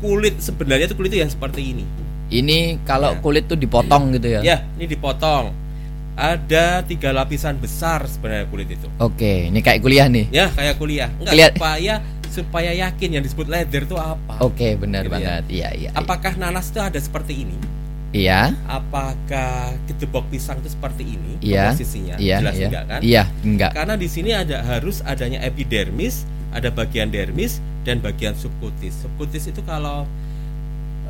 kulit 0.00 0.34
sebenarnya 0.38 0.86
itu 0.86 0.94
kulit 0.94 1.10
itu 1.10 1.20
yang 1.20 1.30
seperti 1.30 1.62
ini 1.68 1.84
ini 2.30 2.58
kalau 2.84 3.10
Ya. 3.10 3.18
kulit 3.18 3.44
tuh 3.44 3.54
dipotong 3.54 4.14
gitu 4.14 4.28
ya. 4.28 4.40
ya 4.44 4.56
ini 4.74 4.86
dipotong 4.86 5.50
ada 6.12 6.82
tiga 6.82 7.10
lapisan 7.10 7.56
besar 7.56 8.04
sebenarnya 8.04 8.44
kulit 8.46 8.68
itu 8.68 8.86
Oke, 8.98 9.46
ini 9.46 9.58
kayak 9.58 9.80
kuliah 9.80 10.04
nih. 10.06 10.26
ya 10.28 10.50
kayak 10.50 10.74
kuliah 10.76 11.08
enggak 11.12 11.32
Kelihat- 11.32 11.54
supaya 11.56 11.94
supaya 12.28 12.70
yakin 12.72 13.08
yang 13.10 13.22
disebut 13.22 13.46
leather 13.46 13.82
itu 13.82 13.94
apa 13.94 14.38
Oke, 14.38 14.74
benar 14.74 15.02
Gitu 15.02 15.10
ya. 15.10 15.14
banget. 15.16 15.42
Iya, 15.48 15.68
iya. 15.72 15.88
iya. 15.88 15.90
apakah 15.92 16.34
nanas 16.36 16.68
itu 16.68 16.78
ada 16.78 16.94
seperti 16.96 17.40
ini 17.40 17.56
Iya, 18.10 18.50
apakah 18.66 19.78
gedebok 19.86 20.26
pisang 20.34 20.58
itu 20.58 20.74
seperti 20.74 21.14
ini 21.14 21.38
Iya. 21.38 21.70
komposisinya 21.70 22.18
iya, 22.18 22.42
jelas 22.42 22.54
iya. 22.58 22.66
enggak 22.66 22.84
kan 22.90 23.00
Iya, 23.06 23.22
enggak. 23.46 23.70
karena 23.70 23.94
di 23.94 24.08
sini 24.10 24.30
ada 24.34 24.66
harus 24.66 24.98
adanya 25.06 25.38
epidermis 25.46 26.26
ada 26.50 26.74
bagian 26.74 27.14
dermis 27.14 27.62
dan 27.86 28.02
bagian 28.02 28.34
subkutis 28.34 28.98
subkutis 29.06 29.46
itu 29.46 29.62
kalau 29.62 30.10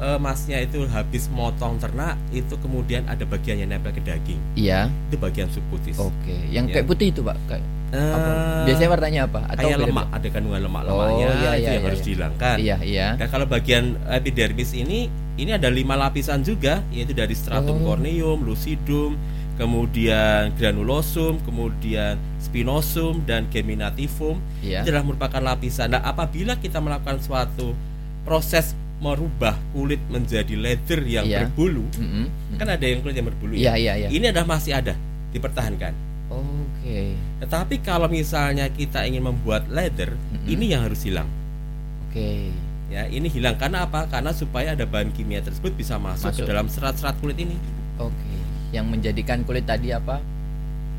eh, 0.00 0.16
masnya 0.16 0.58
itu 0.58 0.80
habis 0.86 1.28
motong 1.28 1.76
ternak 1.76 2.16
itu 2.30 2.56
kemudian 2.56 3.04
ada 3.04 3.22
bagian 3.22 3.56
yang 3.56 3.68
nempel 3.68 3.92
ke 3.92 4.00
daging 4.00 4.40
Iya. 4.54 4.88
itu 5.06 5.16
bagian 5.16 5.46
subkutis 5.46 5.96
Oke, 5.96 6.34
yang 6.48 6.64
Ya. 6.66 6.80
kayak 6.80 6.86
putih 6.88 7.12
itu, 7.12 7.20
Pak. 7.20 7.36
Kayak 7.46 7.64
Eh, 7.90 7.98
apa? 7.98 8.30
Biasanya 8.70 8.86
warnanya 8.88 9.20
apa? 9.26 9.40
Atau 9.50 9.66
kayak 9.66 9.82
lemak 9.82 10.06
ada 10.08 10.28
kandungan 10.30 10.62
lemak 10.62 10.82
Oh, 10.82 10.94
lemaknya 10.94 11.10
iya, 11.10 11.26
itu 11.26 11.42
iya, 11.42 11.50
yang 11.50 11.58
iya, 11.74 11.80
harus 11.82 11.98
iya. 11.98 12.06
dihilangkan 12.06 12.56
Iya, 12.56 12.76
iya. 12.86 13.06
Nah 13.18 13.26
kalau 13.26 13.46
bagian 13.46 13.84
epidermis 14.06 14.70
ini 14.72 14.98
ini 15.34 15.50
ada 15.50 15.66
lima 15.66 15.98
lapisan 15.98 16.38
juga 16.40 16.86
yaitu 16.88 17.10
dari 17.12 17.34
stratum 17.34 17.82
Oh. 17.82 17.90
corneum, 17.90 18.38
lucidum, 18.40 19.18
kemudian 19.60 20.50
granulosum, 20.54 21.38
kemudian 21.42 22.14
spinosum 22.38 23.20
dan 23.22 23.44
geminativum. 23.48 24.38
Iya. 24.60 24.82
Itu 24.82 24.90
adalah 24.90 25.04
merupakan 25.04 25.42
lapisan. 25.44 25.90
Nah 25.90 26.00
apabila 26.00 26.56
kita 26.56 26.78
melakukan 26.78 27.18
suatu 27.18 27.74
proses 28.22 28.72
merubah 29.00 29.56
kulit 29.72 29.98
menjadi 30.06 30.54
leather 30.54 31.00
yang 31.02 31.24
Iya. 31.24 31.48
berbulu, 31.48 31.88
mm. 31.96 32.56
kan 32.60 32.68
ada 32.68 32.84
yang 32.84 33.00
kulit 33.00 33.16
yang 33.16 33.26
berbulu 33.26 33.52
Iya, 33.56 33.74
ya. 33.74 33.96
iya, 33.96 34.06
iya. 34.06 34.08
Ini 34.12 34.28
adalah 34.28 34.54
masih 34.54 34.76
ada 34.76 34.92
dipertahankan. 35.32 35.92
Oke. 36.28 37.16
Tetapi 37.40 37.80
kalau 37.80 38.06
misalnya 38.06 38.68
kita 38.68 39.02
ingin 39.02 39.24
membuat 39.24 39.66
leather, 39.66 40.12
Mm-mm. 40.12 40.46
ini 40.46 40.70
yang 40.70 40.84
harus 40.84 41.00
hilang. 41.02 41.26
Oke. 42.06 42.52
Ya, 42.90 43.06
ini 43.06 43.30
hilang 43.30 43.54
karena 43.54 43.86
apa? 43.86 44.04
Karena 44.04 44.34
supaya 44.34 44.74
ada 44.74 44.82
bahan 44.82 45.10
kimia 45.10 45.40
tersebut 45.40 45.72
bisa 45.72 45.94
masuk, 45.96 46.34
Masuk. 46.34 46.42
ke 46.42 46.50
dalam 46.50 46.66
serat-serat 46.66 47.14
kulit 47.18 47.38
ini. 47.38 47.54
Oke. 47.96 48.34
Yang 48.70 48.86
menjadikan 48.86 49.42
kulit 49.42 49.62
tadi 49.62 49.90
apa? 49.90 50.18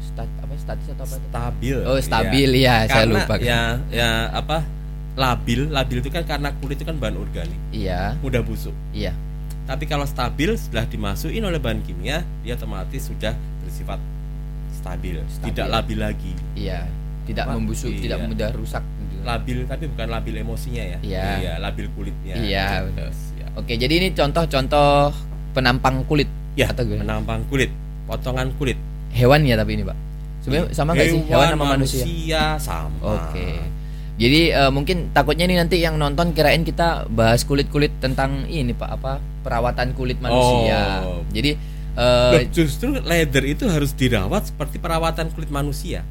Stat 0.02 0.28
apa 0.40 0.54
statis 0.58 0.88
atau 0.90 1.04
apa? 1.04 1.16
Stabil. 1.22 1.78
Oh, 1.84 2.00
stabil 2.00 2.50
ya, 2.58 2.88
saya 2.88 3.06
Karena 3.06 3.22
lupa. 3.22 3.36
ya 3.38 3.62
ya 3.92 4.10
apa? 4.32 4.64
Labil, 5.22 5.70
labil 5.70 5.98
itu 6.00 6.10
kan 6.10 6.24
karena 6.24 6.50
kulit 6.58 6.76
itu 6.76 6.84
kan 6.84 6.98
bahan 6.98 7.14
organik, 7.16 7.60
Iya, 7.70 8.18
mudah 8.20 8.42
busuk. 8.42 8.74
iya. 8.92 9.14
Tapi 9.64 9.86
kalau 9.86 10.04
stabil 10.04 10.50
setelah 10.56 10.84
dimasukin 10.84 11.40
oleh 11.42 11.56
bahan 11.56 11.80
kimia, 11.80 12.26
dia 12.42 12.54
otomatis 12.54 13.06
sudah 13.06 13.32
bersifat 13.62 14.02
stabil, 14.74 15.22
Stabil. 15.30 15.48
tidak 15.48 15.68
labil 15.70 15.98
lagi. 16.00 16.34
Iya. 16.54 16.90
tidak 17.22 17.46
Apa? 17.46 17.54
membusuk, 17.54 17.88
Iya. 17.88 18.02
tidak 18.02 18.20
mudah 18.26 18.50
rusak. 18.52 18.82
gitu. 18.82 19.22
labil 19.22 19.58
tapi 19.64 19.86
bukan 19.86 20.08
labil 20.10 20.34
emosinya 20.36 20.82
ya 20.84 20.98
Iya. 21.00 21.62
labil 21.62 21.86
kulitnya 21.94 22.34
Iya, 22.36 22.66
Gitu, 22.82 22.86
betul. 22.90 23.10
Oke, 23.54 23.74
jadi 23.78 23.94
ini 23.96 24.08
contoh-contoh 24.12 25.14
penampang 25.52 26.02
kulit 26.04 26.26
ya 26.52 26.66
atau 26.68 26.82
gimana? 26.82 27.06
menampang 27.06 27.46
kulit 27.46 27.70
potongan 28.04 28.50
kulit 28.56 28.82
hewan 29.12 29.44
ya 29.44 29.54
tapi 29.54 29.76
ini 29.76 29.84
pak. 29.84 29.94
Sebenarnya 30.42 30.74
sama 30.74 30.98
nggak 30.98 31.06
sih 31.08 31.22
hewan 31.24 31.48
sama 31.48 31.66
manusia? 31.70 32.06
sama 32.58 32.98
Oke. 32.98 33.50
Jadi 34.16 34.52
eh, 34.52 34.72
mungkin 34.72 35.12
takutnya 35.12 35.46
nih 35.46 35.58
nanti 35.58 35.78
yang 35.78 35.96
nonton 35.96 36.32
kirain 36.32 36.62
kita 36.62 37.06
bahas 37.08 37.44
kulit-kulit 37.44 37.92
tentang 38.00 38.44
ini 38.46 38.72
pak 38.72 38.90
apa 38.96 39.12
perawatan 39.42 39.94
kulit 39.94 40.20
manusia. 40.20 41.02
Oh. 41.04 41.22
Jadi 41.30 41.56
Loh, 41.92 42.40
justru 42.56 42.96
leather 43.04 43.44
itu 43.44 43.68
harus 43.68 43.92
dirawat 43.92 44.48
seperti 44.48 44.80
perawatan 44.80 45.28
kulit 45.30 45.52
manusia 45.52 46.08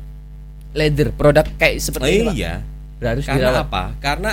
leather 0.77 1.09
produk 1.11 1.43
kayak 1.57 1.81
seperti 1.81 2.21
Oh, 2.21 2.29
pak. 2.29 2.35
iya 2.37 2.55
Harus 3.01 3.25
karena 3.25 3.49
dirawat. 3.49 3.65
apa 3.65 3.83
karena 3.97 4.33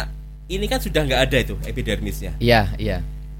ini 0.51 0.67
kan 0.67 0.83
sudah 0.83 1.07
nggak 1.07 1.21
ada 1.23 1.37
itu 1.39 1.55
epidermisnya 1.63 2.35
Iya 2.37 2.75
iya. 2.75 2.99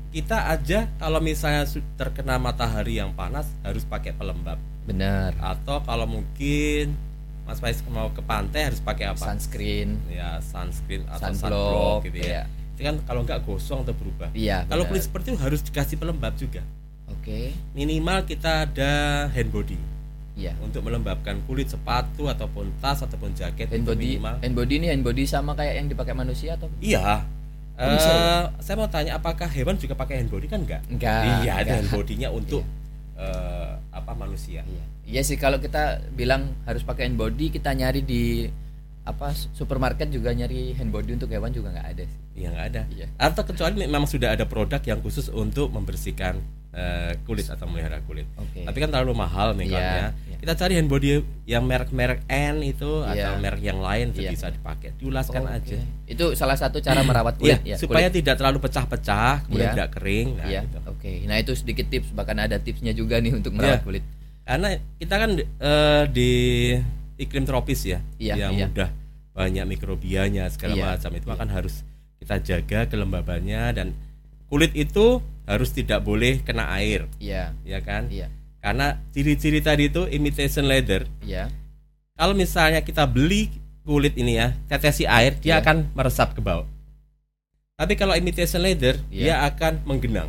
kita 0.09 0.49
aja 0.49 0.87
kalau 0.95 1.19
misalnya 1.19 1.67
terkena 1.99 2.39
matahari 2.39 2.95
yang 2.95 3.11
panas 3.11 3.43
harus 3.59 3.83
pakai 3.83 4.15
pelembab 4.15 4.55
Benar. 4.87 5.35
atau 5.37 5.83
kalau 5.83 6.07
mungkin 6.07 6.95
Mas 7.47 7.57
Faiz 7.57 7.79
mau 7.87 8.11
ke 8.11 8.19
pantai 8.19 8.67
harus 8.67 8.77
pakai 8.77 9.07
apa 9.07 9.23
Sunscreen. 9.23 9.95
ya 10.07 10.37
sunscreen 10.39 11.07
atau 11.07 11.31
Sunblock, 11.31 11.39
sunblock 11.39 11.99
gitu 12.05 12.17
iya. 12.19 12.31
ya 12.33 12.43
itu 12.75 12.81
kan 12.83 12.95
kalau 13.01 13.21
nggak 13.23 13.39
gosong 13.41 13.81
atau 13.81 13.95
berubah 13.95 14.29
Iya. 14.31 14.67
kalau 14.67 14.85
kulit 14.85 15.01
seperti 15.01 15.31
itu 15.31 15.39
harus 15.39 15.61
dikasih 15.61 15.95
pelembab 15.95 16.35
juga 16.35 16.61
Oke. 17.07 17.55
minimal 17.71 18.21
kita 18.23 18.67
ada 18.67 18.91
hand 19.27 19.49
body 19.49 19.79
Iya. 20.35 20.53
untuk 20.59 20.83
melembabkan 20.83 21.41
kulit 21.43 21.65
sepatu 21.65 22.27
ataupun 22.27 22.69
tas 22.77 22.99
ataupun 22.99 23.33
jaket 23.33 23.71
Hand 23.71 23.81
body, 23.83 24.19
minimal 24.19 24.35
hand 24.37 24.53
body 24.53 24.73
ini 24.75 24.87
hand 24.87 25.01
body 25.01 25.23
sama 25.23 25.55
kayak 25.55 25.73
yang 25.75 25.87
dipakai 25.87 26.13
manusia 26.13 26.53
atau? 26.53 26.69
iya 26.77 27.25
Oh? 27.77 27.85
Eh, 27.85 28.41
saya 28.57 28.73
mau 28.73 28.89
tanya 28.89 29.13
apakah 29.15 29.45
hewan 29.47 29.77
juga 29.77 29.93
pakai 29.93 30.17
hand 30.17 30.29
body 30.29 30.45
kan 30.45 30.59
enggak 30.59 30.81
Enggak. 30.87 31.21
iya 31.41 31.51
ada 31.55 31.61
enggak. 31.63 31.77
hand 31.77 31.89
body-nya 31.91 32.29
untuk 32.29 32.65
eh, 33.17 33.71
apa 33.91 34.11
manusia 34.13 34.61
Iya. 34.63 34.83
Iya 35.07 35.21
sih 35.23 35.39
kalau 35.39 35.57
kita 35.57 36.03
bilang 36.13 36.51
harus 36.67 36.83
pakai 36.83 37.07
hand 37.07 37.17
body 37.17 37.49
kita 37.49 37.71
nyari 37.71 38.03
di 38.03 38.45
apa 39.07 39.31
supermarket 39.31 40.11
juga 40.11 40.35
nyari 40.35 40.75
hand 40.75 40.91
body 40.91 41.15
untuk 41.15 41.31
hewan 41.31 41.55
juga 41.55 41.71
nggak 41.71 41.87
ada 41.95 42.03
sih. 42.03 42.19
Iya 42.35 42.47
nggak 42.51 42.65
ada. 42.75 42.81
Iya. 42.91 43.07
Atau 43.15 43.43
kecuali 43.47 43.87
memang 43.87 44.03
sudah 44.03 44.35
ada 44.35 44.43
produk 44.43 44.83
yang 44.83 44.99
khusus 44.99 45.31
untuk 45.31 45.71
membersihkan 45.71 46.43
eh, 46.73 47.13
kulit 47.23 47.47
atau 47.47 47.65
melihara 47.65 48.03
kulit. 48.03 48.27
Oke. 48.35 48.63
Tapi 48.63 48.77
kan 48.77 48.89
terlalu 48.89 49.13
mahal 49.13 49.55
nih 49.55 49.67
Iya, 49.67 49.75
kan 49.75 49.81
ya. 49.81 50.07
iya. 50.29 50.37
Kita 50.37 50.53
cari 50.53 50.73
hand 50.77 50.85
body 50.85 51.09
yang 51.49 51.65
merek-merek 51.65 52.21
N 52.29 52.61
itu 52.61 53.01
Iya. 53.01 53.33
atau 53.33 53.41
merek 53.41 53.61
yang 53.61 53.79
lain 53.81 54.13
itu 54.13 54.21
Iya. 54.21 54.31
bisa 54.35 54.47
dipakai. 54.49 54.93
Diulaskan 54.95 55.41
Oke. 55.43 55.55
aja. 55.57 55.77
Itu 56.05 56.25
salah 56.37 56.53
satu 56.53 56.77
cara 56.77 57.01
merawat 57.01 57.35
Iya, 57.37 57.41
kulit 57.41 57.59
ya. 57.65 57.75
supaya 57.81 58.07
kulit. 58.07 58.21
tidak 58.21 58.35
terlalu 58.37 58.57
pecah-pecah, 58.61 59.33
kemudian 59.49 59.67
Iya. 59.67 59.73
tidak 59.73 59.89
kering. 59.97 60.27
Nah, 60.37 60.45
Iya. 60.45 60.61
gitu. 60.63 60.77
Oke. 60.85 61.11
Nah, 61.25 61.37
itu 61.37 61.51
sedikit 61.57 61.85
tips 61.89 62.09
bahkan 62.13 62.37
ada 62.37 62.57
tipsnya 62.57 62.93
juga 62.93 63.17
nih 63.17 63.33
untuk 63.33 63.57
merawat 63.57 63.81
Iya. 63.81 63.85
kulit. 63.85 64.03
Karena 64.45 64.69
kita 64.95 65.15
kan 65.17 65.29
eh, 65.41 66.03
di 66.07 66.31
iklim 67.17 67.43
tropis 67.43 67.81
ya, 67.83 67.99
Iya, 68.15 68.33
yang 68.37 68.53
iya. 68.53 68.67
mudah 68.69 68.89
banyak 69.33 69.65
mikrobianya 69.67 70.45
segala 70.49 70.73
Iya, 70.73 70.85
macam 70.93 71.11
itu 71.13 71.27
akan 71.27 71.49
harus 71.49 71.81
kita 72.17 72.35
jaga 72.39 72.79
kelembabannya 72.85 73.73
dan 73.73 73.87
kulit 74.47 74.73
itu 74.73 75.21
harus 75.47 75.71
tidak 75.71 76.03
boleh 76.03 76.43
kena 76.43 76.67
air, 76.75 77.07
Iya. 77.17 77.55
ya 77.63 77.79
kan? 77.79 78.11
Iya. 78.11 78.27
Karena 78.59 78.99
ciri-ciri 79.09 79.63
tadi 79.63 79.87
itu 79.87 80.03
imitation 80.05 80.67
leather. 80.67 81.07
Iya. 81.23 81.47
Kalau 82.13 82.35
misalnya 82.35 82.83
kita 82.83 83.07
beli 83.07 83.47
kulit 83.81 84.13
ini 84.13 84.35
ya, 84.35 84.51
tetesi 84.67 85.07
air, 85.07 85.39
dia 85.39 85.55
Iya. 85.55 85.63
akan 85.63 85.95
meresap 85.95 86.35
ke 86.35 86.43
bawah. 86.43 86.67
Tapi 87.73 87.93
kalau 87.95 88.11
imitation 88.11 88.59
leather, 88.59 88.99
Iya. 89.07 89.23
dia 89.23 89.35
akan 89.47 89.87
menggenang, 89.87 90.27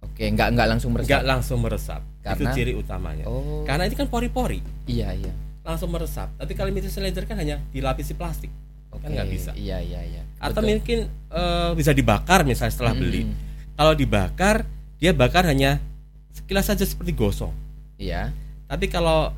Oke, 0.00 0.24
nggak 0.24 0.48
nggak 0.54 0.68
langsung 0.70 0.94
nggak 0.94 1.04
meresap. 1.04 1.26
langsung 1.26 1.58
meresap. 1.60 2.00
Karena- 2.24 2.50
Itu 2.50 2.56
ciri 2.56 2.72
utamanya. 2.72 3.24
Oh. 3.26 3.66
Karena 3.66 3.84
ini 3.84 3.94
kan 3.94 4.08
pori-pori. 4.08 4.64
Iya, 4.86 5.12
iya. 5.12 5.32
langsung 5.60 5.92
meresap. 5.92 6.32
Tapi 6.40 6.56
kalau 6.56 6.72
imitation 6.72 7.04
leather 7.04 7.28
kan 7.28 7.36
hanya 7.36 7.60
dilapisi 7.68 8.16
plastik, 8.16 8.48
Oke. 8.88 9.04
kan 9.04 9.12
nggak 9.12 9.28
bisa. 9.28 9.52
Iya, 9.52 9.76
iya, 9.84 10.00
iya. 10.00 10.22
Atau 10.40 10.64
Betul. 10.64 10.80
mungkin 10.80 10.98
eh, 11.28 11.70
bisa 11.76 11.92
dibakar 11.92 12.40
misalnya 12.48 12.72
setelah 12.72 12.96
Mm-mm. 12.96 13.04
beli. 13.04 13.22
Kalau 13.78 13.94
dibakar, 13.94 14.66
dia 14.98 15.14
bakar 15.14 15.46
hanya 15.46 15.78
sekilas 16.34 16.66
saja 16.66 16.82
seperti 16.82 17.14
gosong. 17.14 17.54
Iya. 17.94 18.34
Tapi 18.66 18.90
kalau 18.90 19.30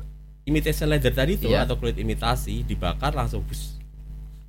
imitation 0.49 0.89
leather 0.89 1.13
tadi 1.13 1.37
itu 1.37 1.53
Iya. 1.53 1.69
atau 1.69 1.77
kulit 1.77 1.93
imitasi 2.01 2.65
dibakar 2.65 3.13
langsung 3.13 3.45
bus. 3.45 3.77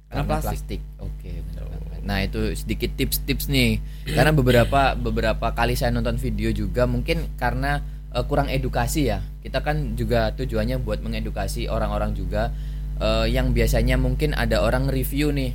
Karena 0.09 0.25
Karena 0.25 0.41
plastik. 0.41 0.81
Oke, 0.97 1.45
benar 1.53 1.65
banget. 1.69 2.01
Nah, 2.09 2.19
itu 2.25 2.41
sedikit 2.57 2.91
tips-tips 2.97 3.53
nih. 3.53 3.85
Karena 4.17 4.33
beberapa 4.33 4.97
beberapa 4.97 5.53
kali 5.53 5.77
saya 5.77 5.93
nonton 5.93 6.17
video 6.17 6.49
juga 6.57 6.89
mungkin 6.89 7.29
karena 7.37 7.85
eh, 8.17 8.25
kurang 8.25 8.49
edukasi 8.49 9.13
ya. 9.13 9.21
Kita 9.45 9.61
kan 9.61 9.93
juga 9.97 10.33
tujuannya 10.33 10.81
buat 10.81 11.05
mengedukasi 11.05 11.69
orang-orang 11.69 12.17
juga 12.17 12.49
eh, 12.97 13.29
yang 13.29 13.53
biasanya 13.53 14.01
mungkin 14.01 14.33
ada 14.33 14.65
orang 14.65 14.89
review 14.89 15.33
nih. 15.37 15.53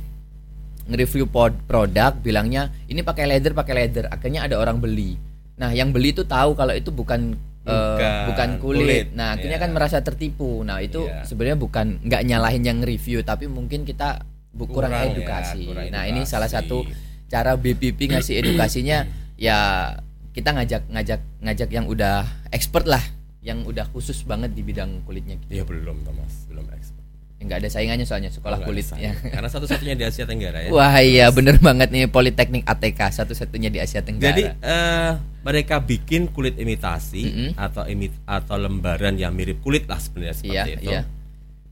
Nge-review 0.88 1.28
pod- 1.28 1.60
produk 1.64 2.16
bilangnya 2.16 2.72
ini 2.84 3.00
pakai 3.00 3.28
leather, 3.28 3.52
pakai 3.52 3.74
leather. 3.76 4.08
Akhirnya 4.08 4.42
ada 4.42 4.56
orang 4.56 4.80
beli. 4.80 5.20
Nah, 5.54 5.70
yang 5.70 5.92
beli 5.92 6.10
itu 6.10 6.24
tahu 6.24 6.54
kalau 6.54 6.72
itu 6.72 6.88
bukan 6.88 7.36
eh, 7.62 7.68
Bukan 7.68 8.12
bukan 8.26 8.48
kulit. 8.56 8.80
kulit. 8.80 9.06
Nah, 9.12 9.36
akhirnya 9.36 9.60
Iya. 9.60 9.64
kan 9.68 9.70
merasa 9.70 10.00
tertipu. 10.00 10.64
Nah, 10.64 10.80
itu 10.80 11.04
Iya. 11.04 11.28
sebenarnya 11.28 11.58
bukan 11.58 11.86
nggak 12.00 12.22
nyalahin 12.24 12.64
yang 12.64 12.78
review, 12.80 13.20
tapi 13.20 13.44
mungkin 13.44 13.84
kita 13.84 14.24
kurang, 14.50 14.72
Kurang 14.88 14.92
ya, 14.94 15.12
edukasi. 15.12 15.68
kurang 15.68 15.92
Nah, 15.92 16.08
ini 16.08 16.24
salah 16.24 16.48
satu 16.48 16.88
cara 17.28 17.54
BPP 17.54 18.08
ngasih 18.08 18.40
edukasinya 18.40 19.04
ya 19.36 19.92
kita 20.30 20.50
ngajak 20.50 20.88
ngajak 20.88 21.20
ngajak 21.38 21.68
yang 21.68 21.84
udah 21.84 22.24
expert 22.48 22.88
lah, 22.88 23.04
yang 23.38 23.62
udah 23.62 23.84
khusus 23.92 24.24
banget 24.24 24.50
di 24.50 24.64
bidang 24.64 25.04
kulitnya 25.04 25.36
gitu. 25.36 25.52
Ya 25.52 25.62
belum 25.62 26.00
Thomas, 26.02 26.48
belum 26.48 26.64
expert. 26.72 26.97
Nggak 27.38 27.58
ada 27.62 27.68
saingannya 27.70 28.02
soalnya 28.02 28.34
sekolah 28.34 28.58
Oh, 28.58 28.66
kulit 28.66 28.82
ya. 28.98 29.14
Karena 29.14 29.46
satu-satunya 29.46 29.94
di 29.94 30.02
Asia 30.02 30.26
Tenggara 30.26 30.58
ya. 30.66 30.70
Wah 30.74 30.98
iya 30.98 31.30
bener 31.30 31.54
banget 31.62 31.94
nih 31.94 32.10
Politeknik 32.10 32.66
ATK 32.66 32.98
satu-satunya 33.14 33.70
di 33.70 33.78
Asia 33.78 34.02
Tenggara. 34.02 34.34
Jadi 34.34 34.42
eh, 34.58 35.12
mereka 35.46 35.78
bikin 35.78 36.34
kulit 36.34 36.58
imitasi 36.58 37.22
Mm-mm. 37.30 37.50
atau 37.54 37.86
imit 37.86 38.10
atau 38.26 38.58
lembaran 38.58 39.14
yang 39.14 39.30
mirip 39.38 39.62
kulit 39.62 39.86
lah 39.86 40.02
sebenarnya 40.02 40.34
seperti 40.34 40.50
Iya, 40.50 40.64
itu. 40.82 40.90
iya. 40.90 41.00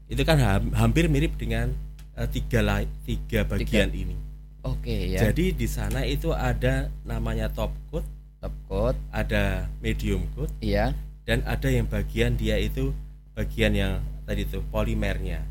Itu 0.06 0.23
kan 0.23 0.38
ham- 0.38 0.70
hampir 0.70 1.11
mirip 1.11 1.35
dengan 1.35 1.75
eh, 2.14 2.28
tiga 2.30 2.62
tiga 3.02 3.42
bagian 3.42 3.90
ini. 3.90 4.14
Oke 4.62 5.18
ya. 5.18 5.30
Jadi 5.30 5.50
di 5.50 5.66
sana 5.66 6.06
itu 6.06 6.30
ada 6.30 6.90
namanya 7.02 7.50
top 7.50 7.75
coat, 7.90 8.06
top 8.38 8.54
coat, 8.70 8.96
ada 9.11 9.66
medium 9.82 10.26
coat, 10.35 10.50
iya. 10.62 10.94
dan 11.26 11.42
ada 11.42 11.66
yang 11.66 11.90
bagian 11.90 12.35
dia 12.38 12.54
itu 12.58 12.90
bagian 13.35 13.75
yang 13.75 13.92
tadi 14.26 14.42
itu 14.42 14.58
polimernya 14.70 15.42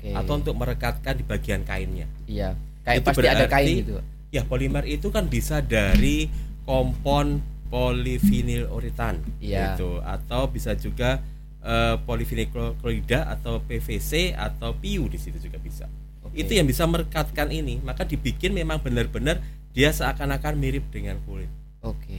Oke. 0.00 0.16
atau 0.16 0.32
untuk 0.34 0.56
merekatkan 0.56 1.12
di 1.12 1.22
bagian 1.22 1.60
kainnya. 1.62 2.08
iya. 2.24 2.56
Kayak 2.80 2.96
Itu 2.96 3.06
pasti 3.06 3.20
ada 3.22 3.44
berarti- 3.44 3.52
kain 3.52 3.76
gitu. 3.78 3.92
Ya 4.30 4.42
polimer 4.42 4.84
itu 4.86 5.08
kan 5.08 5.26
bisa 5.26 5.60
dari 5.60 6.32
kompon 6.64 7.44
polivinil 7.68 8.66
uritan 8.66 9.20
Iya. 9.38 9.76
gitu 9.76 10.00
atau 10.00 10.46
bisa 10.46 10.72
juga 10.74 11.20
eh, 11.60 11.96
polivinil 12.00 12.48
klo- 12.48 12.72
klorida 12.74 13.28
atau 13.28 13.60
PVC 13.60 14.32
atau 14.32 14.72
PU 14.72 15.04
di 15.06 15.20
situ 15.20 15.36
juga 15.36 15.60
bisa. 15.60 15.84
Oke. 16.24 16.40
Itu 16.40 16.56
yang 16.56 16.64
bisa 16.64 16.88
merekatkan 16.88 17.52
ini, 17.52 17.76
maka 17.78 18.00
dibikin 18.02 18.56
memang 18.56 18.80
benar-benar 18.80 19.44
dia 19.70 19.92
seakan-akan 19.92 20.56
mirip 20.56 20.88
dengan 20.88 21.20
kulit. 21.22 21.52
Oke. 21.84 22.16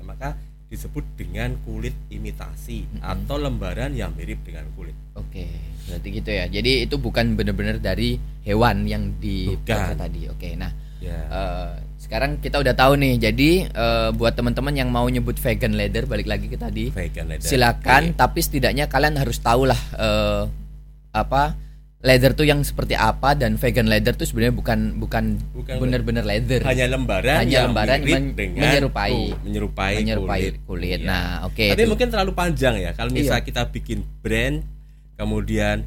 Nah, 0.00 0.04
maka 0.08 0.32
disebut 0.70 1.02
dengan 1.18 1.58
kulit 1.66 1.92
imitasi 2.08 2.86
Mm-mm. 2.86 3.02
atau 3.02 3.36
lembaran 3.36 3.90
yang 3.90 4.14
mirip 4.14 4.38
dengan 4.46 4.70
kulit. 4.72 4.94
Oke, 5.18 5.50
berarti 5.84 6.08
gitu 6.14 6.30
ya. 6.30 6.46
Jadi 6.46 6.86
itu 6.86 6.94
bukan 6.94 7.34
benar-benar 7.34 7.82
dari 7.82 8.14
hewan 8.46 8.86
yang 8.86 9.18
di 9.18 9.50
tadi. 9.66 10.30
Oke, 10.30 10.54
nah 10.54 10.70
Ya. 11.00 11.16
eh, 11.26 11.70
sekarang 11.96 12.38
kita 12.38 12.60
udah 12.60 12.76
tahu 12.76 12.94
nih. 12.94 13.18
Jadi 13.18 13.66
eh, 13.66 14.08
buat 14.14 14.36
teman-teman 14.36 14.70
yang 14.70 14.92
mau 14.92 15.08
nyebut 15.08 15.34
vegan 15.36 15.74
leather, 15.74 16.06
balik 16.06 16.28
lagi 16.28 16.46
ke 16.46 16.54
tadi, 16.54 16.92
Vegan 16.94 17.26
leather. 17.26 17.42
silakan. 17.42 18.14
Iya. 18.14 18.16
Tapi 18.20 18.38
setidaknya 18.38 18.84
kalian 18.86 19.18
harus 19.18 19.42
tahu 19.42 19.66
lah 19.66 19.80
eh, 19.98 20.44
apa 21.10 21.58
leather 22.00 22.32
tuh 22.32 22.48
yang 22.48 22.64
seperti 22.64 22.96
apa 22.96 23.36
dan 23.36 23.60
vegan 23.60 23.84
leather 23.84 24.16
tuh 24.16 24.24
sebenarnya 24.24 24.56
bukan 24.56 24.96
bukan, 24.96 25.24
benar-benar 25.76 26.24
leather. 26.24 26.64
hanya 26.64 26.88
lembaran 26.88 27.36
Hanya 27.38 27.52
yang 27.60 27.64
lembaran 27.70 27.98
men- 28.00 28.32
dengan 28.32 28.56
menyerupai. 28.56 29.12
ku- 29.12 29.36
menyerupai, 29.44 29.92
menyerupai 30.00 30.40
kulit. 30.40 30.54
kulit. 30.64 30.98
Iya. 30.98 31.06
Nah, 31.06 31.24
oke. 31.44 31.66
Tapi 31.66 31.76
itu. 31.78 31.90
mungkin 31.92 32.08
terlalu 32.08 32.32
panjang 32.32 32.74
ya. 32.78 32.90
Kalau 32.92 33.12
misalnya 33.12 33.38
Iya. 33.38 33.48
kita 33.52 33.62
bikin 33.68 33.98
brand, 34.18 34.64
kemudian 35.14 35.84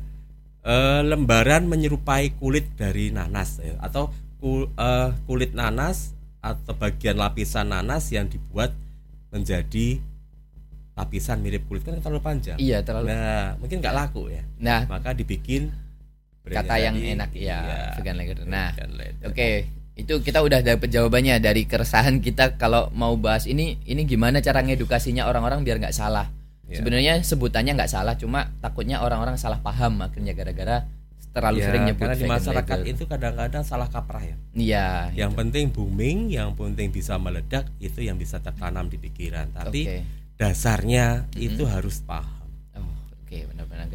eh, 0.62 1.02
lembaran 1.04 1.66
menyerupai 1.66 2.38
kulit 2.38 2.72
dari 2.74 3.10
nanas 3.10 3.60
ya, 3.60 3.76
atau 3.80 4.08
ku- 4.38 4.70
eh, 4.70 5.10
kulit 5.24 5.52
nanas 5.52 6.14
atau 6.40 6.72
bagian 6.74 7.18
lapisan 7.18 7.68
nanas 7.68 8.08
yang 8.08 8.26
dibuat 8.26 8.72
menjadi 9.28 9.98
lapisan 10.94 11.42
mirip 11.42 11.66
kulit 11.66 11.82
kan 11.82 11.98
terlalu 11.98 12.22
panjang. 12.22 12.56
iya 12.58 12.80
terlalu. 12.80 13.10
Nah, 13.10 13.58
mungkin 13.58 13.82
nggak 13.82 13.92
laku 13.92 14.30
ya. 14.30 14.46
Nah, 14.56 14.86
Maka 14.86 15.12
dibikin 15.12 15.74
kata 16.44 16.76
yang 16.76 16.96
enak 17.00 17.32
ya, 17.36 17.60
ya 17.64 17.80
vegan 17.96 18.16
leather. 18.20 18.44
Nah, 18.44 18.76
oke, 18.76 19.32
okay, 19.32 19.54
itu 19.96 20.20
kita 20.20 20.44
udah 20.44 20.60
dapat 20.60 20.90
jawabannya 20.92 21.40
dari 21.40 21.64
keresahan 21.64 22.20
kita 22.20 22.60
kalau 22.60 22.92
mau 22.92 23.16
bahas 23.16 23.48
ini 23.48 23.80
ini 23.88 24.04
gimana 24.04 24.44
cara 24.44 24.60
ngedukasinya 24.66 25.30
orang-orang 25.30 25.64
biar 25.64 25.80
nggak 25.80 25.96
salah. 25.96 26.28
Ya. 26.68 26.80
Sebenarnya 26.82 27.22
sebutannya 27.24 27.76
nggak 27.78 27.92
salah, 27.92 28.16
cuma 28.20 28.52
takutnya 28.60 29.00
orang-orang 29.00 29.40
salah 29.40 29.64
paham 29.64 30.02
akhirnya 30.04 30.34
gara-gara 30.36 30.88
terlalu 31.34 31.60
ya, 31.60 31.66
sering 31.66 31.84
nyebut 31.90 32.06
karena 32.06 32.16
di 32.16 32.26
masyarakat 32.30 32.78
itu 32.86 33.04
kadang-kadang 33.10 33.64
salah 33.66 33.90
kaprah 33.90 34.22
ya. 34.22 34.36
Iya. 34.54 34.88
Yang 35.18 35.32
itu. 35.34 35.40
penting 35.40 35.66
booming, 35.74 36.18
yang 36.30 36.54
penting 36.54 36.94
bisa 36.94 37.18
meledak 37.18 37.68
itu 37.82 38.06
yang 38.06 38.22
bisa 38.22 38.38
tertanam 38.38 38.86
di 38.86 39.02
pikiran. 39.02 39.50
Tapi 39.50 39.82
okay. 39.86 40.02
dasarnya 40.38 41.26
mm 41.26 41.34
-hmm. 41.34 41.48
itu 41.50 41.64
harus 41.66 42.06
paham. 42.06 42.48
Oh, 42.78 42.86
oke, 42.86 43.26
okay, 43.26 43.50
benar-benar. 43.50 43.90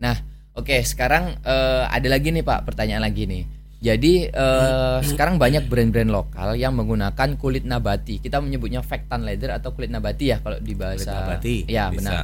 Nah, 0.00 0.16
Oke, 0.60 0.84
sekarang 0.84 1.40
uh, 1.40 1.88
ada 1.88 2.08
lagi 2.12 2.28
nih 2.28 2.44
Pak, 2.44 2.68
pertanyaan 2.68 3.00
lagi 3.00 3.24
nih. 3.24 3.48
Jadi 3.80 4.28
uh, 4.28 5.00
sekarang 5.00 5.40
banyak 5.40 5.64
brand-brand 5.64 6.12
lokal 6.12 6.52
yang 6.52 6.76
menggunakan 6.76 7.40
kulit 7.40 7.64
nabati. 7.64 8.20
Kita 8.20 8.36
menyebutnya 8.44 8.84
Vectan 8.84 9.24
leather 9.24 9.56
atau 9.56 9.72
kulit 9.72 9.88
nabati 9.88 10.36
ya 10.36 10.44
kalau 10.44 10.60
di 10.60 10.76
bahasa. 10.76 11.00
Kulit 11.00 11.16
nabati. 11.16 11.54
Ya 11.64 11.88
bisa. 11.88 11.96
benar. 11.96 12.14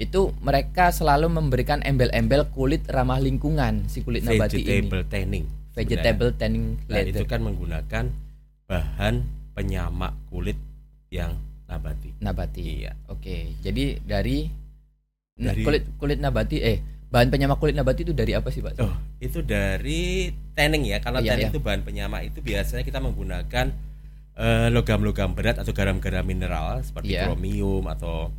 Itu 0.00 0.32
mereka 0.40 0.88
selalu 0.88 1.28
memberikan 1.28 1.84
embel-embel 1.84 2.48
kulit 2.48 2.88
ramah 2.88 3.20
lingkungan 3.20 3.92
si 3.92 4.00
kulit 4.00 4.24
nabati 4.24 4.64
ini. 4.64 4.88
Vegetable 4.88 5.04
tanning. 5.12 5.44
Vegetable 5.76 6.32
tanning 6.40 6.66
leather. 6.88 7.12
Nah, 7.12 7.20
itu 7.20 7.24
kan 7.28 7.40
menggunakan 7.44 8.04
bahan 8.64 9.14
penyamak 9.52 10.16
kulit 10.32 10.56
yang 11.12 11.36
nabati. 11.68 12.08
Nabati. 12.24 12.62
Iya. 12.64 12.96
Oke, 13.12 13.52
jadi 13.60 14.00
dari, 14.00 14.48
dari 15.36 15.60
kulit 15.60 15.84
kulit 16.00 16.16
nabati 16.16 16.56
eh 16.64 16.91
bahan 17.12 17.28
penyamak 17.28 17.60
kulit 17.60 17.76
nabati 17.76 18.08
itu 18.08 18.16
dari 18.16 18.32
apa 18.32 18.48
sih 18.48 18.64
pak? 18.64 18.80
Oh 18.80 18.96
itu 19.20 19.44
dari 19.44 20.32
tanning 20.56 20.88
ya 20.88 20.98
karena 20.98 21.20
iya, 21.20 21.36
tanning 21.36 21.48
iya. 21.48 21.54
itu 21.54 21.60
bahan 21.60 21.82
penyamak 21.84 22.26
itu 22.26 22.40
biasanya 22.40 22.82
kita 22.82 22.98
menggunakan 23.04 23.66
eh, 24.40 24.68
logam-logam 24.72 25.36
berat 25.36 25.60
atau 25.60 25.76
garam-garam 25.76 26.24
mineral 26.24 26.80
seperti 26.80 27.14
iya. 27.14 27.28
kromium 27.28 27.84
atau 27.86 28.32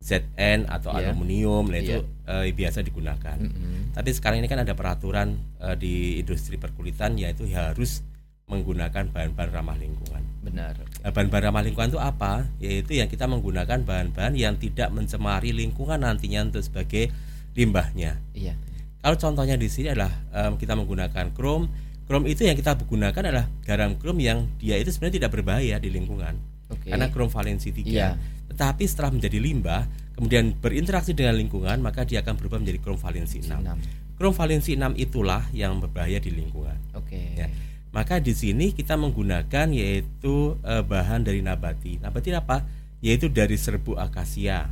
Zn 0.00 0.68
atau 0.68 0.92
iya. 0.92 1.10
aluminium 1.10 1.72
nah 1.72 1.80
itu 1.80 2.04
uh, 2.28 2.44
biasa 2.44 2.84
digunakan. 2.84 3.36
Mm 3.40 3.48
-hmm. 3.48 3.80
Tapi 3.96 4.10
sekarang 4.12 4.44
ini 4.44 4.48
kan 4.48 4.60
ada 4.60 4.76
peraturan 4.76 5.40
uh, 5.58 5.72
di 5.72 6.20
industri 6.20 6.60
perkulitan 6.60 7.16
yaitu 7.16 7.48
harus 7.50 8.04
menggunakan 8.46 9.10
bahan-bahan 9.10 9.50
ramah 9.50 9.74
lingkungan. 9.80 10.22
Benar. 10.46 10.78
bahan-bahan 11.02 11.50
ramah 11.50 11.62
lingkungan 11.66 11.90
itu 11.90 11.98
apa? 11.98 12.46
Yaitu 12.62 13.02
yang 13.02 13.10
kita 13.10 13.26
menggunakan 13.26 13.82
bahan-bahan 13.82 14.38
yang 14.38 14.54
tidak 14.60 14.94
mencemari 14.94 15.50
lingkungan 15.50 15.98
nantinya 15.98 16.46
untuk 16.46 16.62
sebagai 16.62 17.10
limbahnya. 17.56 18.20
Iya. 18.36 18.54
Kalau 19.00 19.16
contohnya 19.16 19.56
di 19.56 19.66
sini 19.72 19.90
adalah 19.90 20.12
um, 20.34 20.60
kita 20.60 20.76
menggunakan 20.76 21.32
krom, 21.32 21.72
krom 22.04 22.28
itu 22.28 22.44
yang 22.44 22.54
kita 22.54 22.76
gunakan 22.76 23.22
adalah 23.32 23.46
garam 23.64 23.96
krom 23.96 24.20
yang 24.20 24.46
dia 24.60 24.76
itu 24.76 24.92
sebenarnya 24.92 25.24
tidak 25.24 25.30
berbahaya 25.34 25.76
di 25.80 25.88
lingkungan. 25.88 26.36
Okay. 26.66 26.92
Karena 26.92 27.08
krom 27.08 27.30
valensi 27.32 27.72
3. 27.72 27.86
Iya. 27.86 28.18
Tetapi 28.52 28.84
setelah 28.84 29.14
menjadi 29.14 29.38
limbah, 29.38 29.86
kemudian 30.18 30.58
berinteraksi 30.58 31.14
dengan 31.14 31.38
lingkungan, 31.38 31.78
maka 31.80 32.02
dia 32.02 32.20
akan 32.20 32.34
berubah 32.36 32.58
menjadi 32.60 32.78
krom 32.82 32.98
valensi 32.98 33.46
6. 33.46 33.62
6. 33.62 34.18
Krom 34.18 34.34
valensi 34.34 34.74
6 34.74 34.98
itulah 34.98 35.44
yang 35.54 35.78
berbahaya 35.78 36.18
di 36.18 36.34
lingkungan. 36.34 36.76
Oke. 36.98 37.14
Okay. 37.14 37.26
Ya. 37.36 37.48
Maka 37.94 38.20
di 38.20 38.36
sini 38.36 38.76
kita 38.76 38.98
menggunakan 38.98 39.72
yaitu 39.72 40.58
uh, 40.60 40.82
bahan 40.84 41.24
dari 41.24 41.40
nabati. 41.40 42.02
Nabati 42.02 42.28
apa? 42.34 42.66
Yaitu 43.00 43.30
dari 43.30 43.54
serbu 43.54 43.96
akasia 43.96 44.68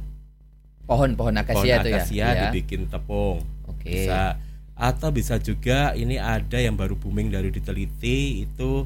pohon-pohon 0.85 1.35
akasia 1.41 1.81
pohon 1.81 1.85
itu 1.85 1.89
akasia 1.93 2.27
ya. 2.29 2.43
dibikin 2.49 2.89
tepung. 2.89 3.41
Oke. 3.69 3.85
Okay. 3.85 3.93
Bisa 4.05 4.37
atau 4.75 5.15
bisa 5.15 5.39
juga 5.39 5.95
ini 5.95 6.19
ada 6.19 6.59
yang 6.59 6.75
baru 6.75 6.99
booming 6.99 7.31
dari 7.31 7.55
diteliti 7.55 8.43
itu 8.43 8.83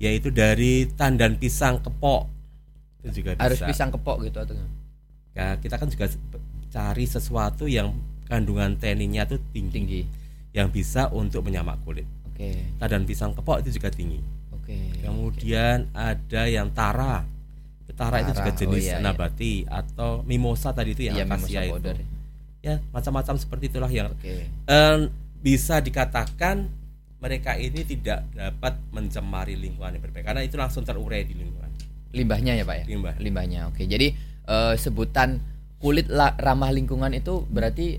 yaitu 0.00 0.30
dari 0.30 0.88
tandan 0.94 1.36
pisang 1.36 1.82
kepok. 1.82 2.26
Itu 3.02 3.22
juga 3.22 3.36
bisa. 3.36 3.44
Harus 3.44 3.60
pisang 3.62 3.90
kepok 3.94 4.24
gitu 4.26 4.38
atau 4.42 4.54
Ya, 5.38 5.54
kita 5.54 5.78
kan 5.78 5.86
juga 5.86 6.10
cari 6.74 7.06
sesuatu 7.06 7.70
yang 7.70 7.94
kandungan 8.26 8.74
teninnya 8.74 9.22
tuh 9.22 9.38
tinggi. 9.54 9.70
tinggi. 9.70 10.00
Yang 10.50 10.68
bisa 10.82 11.06
untuk 11.14 11.46
menyamak 11.46 11.78
kulit. 11.86 12.08
Oke. 12.26 12.50
Okay. 12.50 12.58
Tandan 12.82 13.06
pisang 13.06 13.30
kepok 13.38 13.62
itu 13.62 13.78
juga 13.78 13.94
tinggi. 13.94 14.18
Oke. 14.50 14.74
Okay. 14.74 15.06
Kemudian 15.06 15.94
okay. 15.94 16.18
ada 16.18 16.42
yang 16.50 16.74
tara 16.74 17.22
Tara, 17.96 18.20
itu 18.20 18.32
juga 18.36 18.52
jenis 18.52 18.84
oh, 18.84 18.90
iya, 18.94 18.96
nabati 19.00 19.64
iya. 19.64 19.80
atau 19.80 20.22
mimosa 20.28 20.70
tadi 20.76 20.92
itu 20.92 21.08
yang 21.08 21.16
iya, 21.18 21.24
akasia 21.24 21.60
itu. 21.64 21.72
Powder. 21.80 21.96
Ya, 22.58 22.74
macam-macam 22.92 23.34
seperti 23.38 23.70
itulah 23.72 23.88
yang 23.88 24.12
okay. 24.12 24.50
um, 24.68 25.08
bisa 25.40 25.78
dikatakan 25.78 26.68
mereka 27.18 27.58
ini 27.58 27.82
tidak 27.82 28.26
dapat 28.34 28.78
mencemari 28.94 29.58
lingkungan 29.58 29.98
yang 29.98 30.02
berbeda 30.02 30.30
karena 30.30 30.42
itu 30.46 30.54
langsung 30.58 30.86
terurai 30.86 31.26
di 31.26 31.34
lingkungan. 31.34 31.70
Limbahnya 32.14 32.54
ya, 32.54 32.64
Pak 32.66 32.76
ya? 32.82 32.84
Limbah. 32.86 33.14
Limbahnya. 33.18 33.60
Oke. 33.70 33.84
Jadi 33.88 34.14
uh, 34.46 34.74
sebutan 34.78 35.42
kulit 35.78 36.10
ramah 36.12 36.70
lingkungan 36.74 37.14
itu 37.14 37.46
berarti 37.50 37.98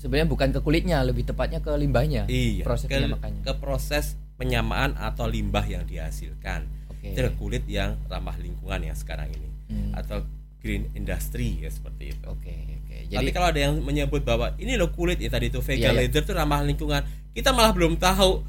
sebenarnya 0.00 0.28
bukan 0.30 0.48
ke 0.54 0.60
kulitnya, 0.64 1.02
lebih 1.04 1.28
tepatnya 1.28 1.60
ke 1.60 1.70
limbahnya. 1.76 2.24
Iya. 2.26 2.64
Proses 2.64 2.88
ke, 2.88 2.98
ke 3.44 3.52
proses 3.58 4.04
penyamaan 4.40 4.96
atau 4.96 5.28
limbah 5.28 5.66
yang 5.68 5.84
dihasilkan 5.84 6.79
okay. 7.00 7.16
itu 7.16 7.20
kulit 7.40 7.64
yang 7.66 7.96
ramah 8.06 8.36
lingkungan 8.36 8.92
yang 8.92 8.96
sekarang 8.96 9.32
ini 9.32 9.48
hmm. 9.72 9.92
atau 9.96 10.20
green 10.60 10.92
industry 10.92 11.64
ya 11.64 11.72
seperti 11.72 12.12
itu. 12.12 12.24
Oke, 12.28 12.52
okay, 12.52 12.58
oke. 12.76 12.84
Okay. 12.86 13.00
Jadi 13.08 13.16
Tapi 13.16 13.30
kalau 13.32 13.48
ada 13.48 13.60
yang 13.60 13.74
menyebut 13.80 14.22
bahwa 14.22 14.52
ini 14.60 14.76
loh 14.76 14.92
kulit 14.92 15.16
ya 15.16 15.32
tadi 15.32 15.48
itu 15.48 15.64
vegan 15.64 15.96
iya, 15.96 16.00
leather 16.04 16.22
itu 16.22 16.32
ramah 16.36 16.60
lingkungan, 16.60 17.02
kita 17.32 17.56
malah 17.56 17.72
belum 17.72 17.96
tahu 17.96 18.44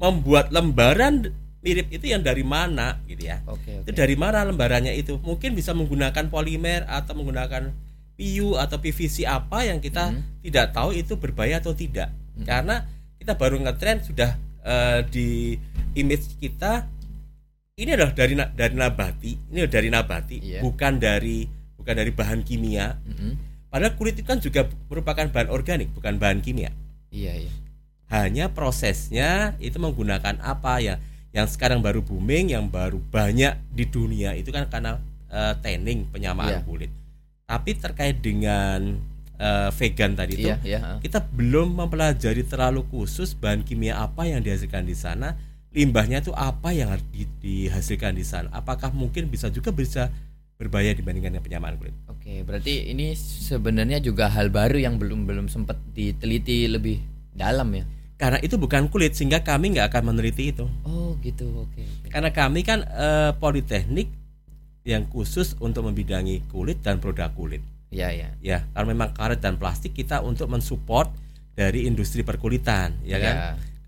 membuat 0.00 0.48
lembaran 0.48 1.28
mirip 1.60 1.92
itu 1.92 2.08
yang 2.08 2.24
dari 2.24 2.40
mana 2.40 2.96
gitu 3.04 3.28
ya. 3.28 3.44
Okay, 3.44 3.84
okay. 3.84 3.84
Itu 3.84 3.92
dari 3.92 4.16
mana 4.16 4.40
lembarannya 4.48 4.96
itu? 4.96 5.20
Mungkin 5.20 5.52
bisa 5.52 5.76
menggunakan 5.76 6.32
polimer 6.32 6.88
atau 6.88 7.12
menggunakan 7.12 7.68
PU 8.16 8.56
atau 8.56 8.76
PVC 8.80 9.28
apa 9.28 9.68
yang 9.68 9.80
kita 9.80 10.12
hmm. 10.12 10.44
tidak 10.44 10.72
tahu 10.72 10.96
itu 10.96 11.20
berbahaya 11.20 11.60
atau 11.60 11.76
tidak. 11.76 12.08
Hmm. 12.36 12.48
Karena 12.48 12.88
kita 13.20 13.36
baru 13.36 13.60
ngetrend 13.60 14.08
sudah 14.08 14.40
uh, 14.64 15.04
di 15.04 15.60
image 15.92 16.40
kita 16.40 16.88
ini 17.80 17.90
adalah 17.96 18.12
dari 18.12 18.36
dari 18.36 18.74
nabati 18.76 19.32
ini 19.48 19.58
dari 19.64 19.88
nabati 19.88 20.36
yeah. 20.44 20.62
bukan 20.62 21.00
dari 21.00 21.48
bukan 21.80 21.94
dari 21.96 22.12
bahan 22.12 22.44
kimia 22.44 23.00
mm 23.00 23.14
-hmm. 23.16 23.32
padahal 23.72 23.96
kulit 23.96 24.20
itu 24.20 24.28
kan 24.28 24.36
juga 24.36 24.68
merupakan 24.92 25.24
bahan 25.24 25.48
organik 25.48 25.88
bukan 25.96 26.20
bahan 26.20 26.44
kimia 26.44 26.68
iya 27.08 27.40
yeah, 27.40 27.52
hanya 28.12 28.52
prosesnya 28.52 29.56
itu 29.62 29.80
menggunakan 29.80 30.36
apa 30.44 30.84
ya 30.84 31.00
yang 31.30 31.46
sekarang 31.46 31.80
baru 31.80 32.02
booming 32.04 32.52
yang 32.52 32.68
baru 32.68 32.98
banyak 32.98 33.56
di 33.70 33.86
dunia 33.86 34.34
itu 34.34 34.50
kan 34.50 34.66
karena 34.68 34.98
uh, 35.32 35.54
tanning 35.64 36.04
penyamaan 36.12 36.60
yeah. 36.60 36.62
kulit 36.66 36.90
tapi 37.48 37.74
terkait 37.74 38.20
dengan 38.20 38.98
uh, 39.40 39.70
vegan 39.72 40.12
tadi 40.18 40.36
itu 40.36 40.50
yeah, 40.52 40.60
yeah. 40.62 40.98
kita 41.00 41.24
belum 41.32 41.80
mempelajari 41.80 42.44
terlalu 42.44 42.84
khusus 42.92 43.32
bahan 43.32 43.64
kimia 43.64 44.02
apa 44.04 44.28
yang 44.28 44.44
dihasilkan 44.44 44.84
di 44.84 44.98
sana 44.98 45.38
limbahnya 45.70 46.18
itu 46.18 46.34
apa 46.34 46.74
yang 46.74 46.90
harus 46.90 47.06
di, 47.14 47.26
dihasilkan 47.42 48.14
di 48.14 48.26
sana? 48.26 48.50
Apakah 48.50 48.90
mungkin 48.90 49.30
bisa 49.30 49.46
juga 49.50 49.70
bisa 49.70 50.10
berbahaya 50.60 50.92
dibandingkan 50.92 51.32
dengan 51.32 51.44
penyamaan 51.46 51.74
kulit? 51.80 51.94
Oke, 52.10 52.42
berarti 52.44 52.92
ini 52.92 53.16
sebenarnya 53.16 54.02
juga 54.02 54.28
hal 54.28 54.52
baru 54.52 54.76
yang 54.76 55.00
belum 55.00 55.24
belum 55.24 55.46
sempat 55.48 55.78
diteliti 55.94 56.68
lebih 56.68 57.00
dalam 57.32 57.70
ya? 57.72 57.86
Karena 58.20 58.36
itu 58.44 58.60
bukan 58.60 58.92
kulit 58.92 59.16
sehingga 59.16 59.40
kami 59.40 59.72
nggak 59.72 59.88
akan 59.88 60.12
meneliti 60.12 60.52
itu. 60.52 60.68
Oh 60.84 61.16
gitu, 61.24 61.48
oke. 61.64 61.80
oke. 61.80 62.12
Karena 62.12 62.28
kami 62.28 62.60
kan 62.60 62.84
uh, 62.84 63.32
politeknik 63.40 64.12
yang 64.84 65.08
khusus 65.08 65.56
untuk 65.56 65.88
membidangi 65.88 66.44
kulit 66.52 66.84
dan 66.84 67.00
produk 67.00 67.32
kulit. 67.32 67.64
Ya 67.88 68.12
ya. 68.12 68.28
Ya, 68.44 68.68
karena 68.76 68.92
memang 68.92 69.16
karet 69.16 69.40
dan 69.40 69.56
plastik 69.56 69.96
kita 69.96 70.20
untuk 70.20 70.52
mensupport 70.52 71.08
dari 71.56 71.88
industri 71.88 72.20
perkulitan, 72.20 73.00
ya, 73.02 73.16
ya. 73.16 73.24
kan? 73.24 73.34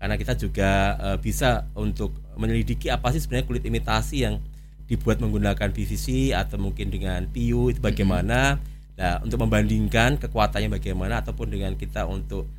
Karena 0.03 0.19
kita 0.19 0.35
juga 0.35 0.99
uh, 0.99 1.15
bisa 1.15 1.71
untuk 1.79 2.11
menyelidiki 2.35 2.91
apa 2.91 3.15
sih 3.15 3.23
sebenarnya 3.23 3.47
kulit 3.47 3.63
imitasi 3.63 4.27
yang 4.27 4.35
dibuat 4.83 5.23
menggunakan 5.23 5.71
PVC 5.71 6.35
atau 6.35 6.59
mungkin 6.59 6.91
dengan 6.91 7.23
PU 7.31 7.71
itu 7.71 7.79
bagaimana 7.79 8.59
mm-hmm. 8.59 8.99
nah 8.99 9.23
untuk 9.23 9.39
membandingkan 9.39 10.19
kekuatannya 10.19 10.67
bagaimana 10.67 11.23
ataupun 11.23 11.55
dengan 11.55 11.71
kita 11.79 12.03
untuk 12.03 12.51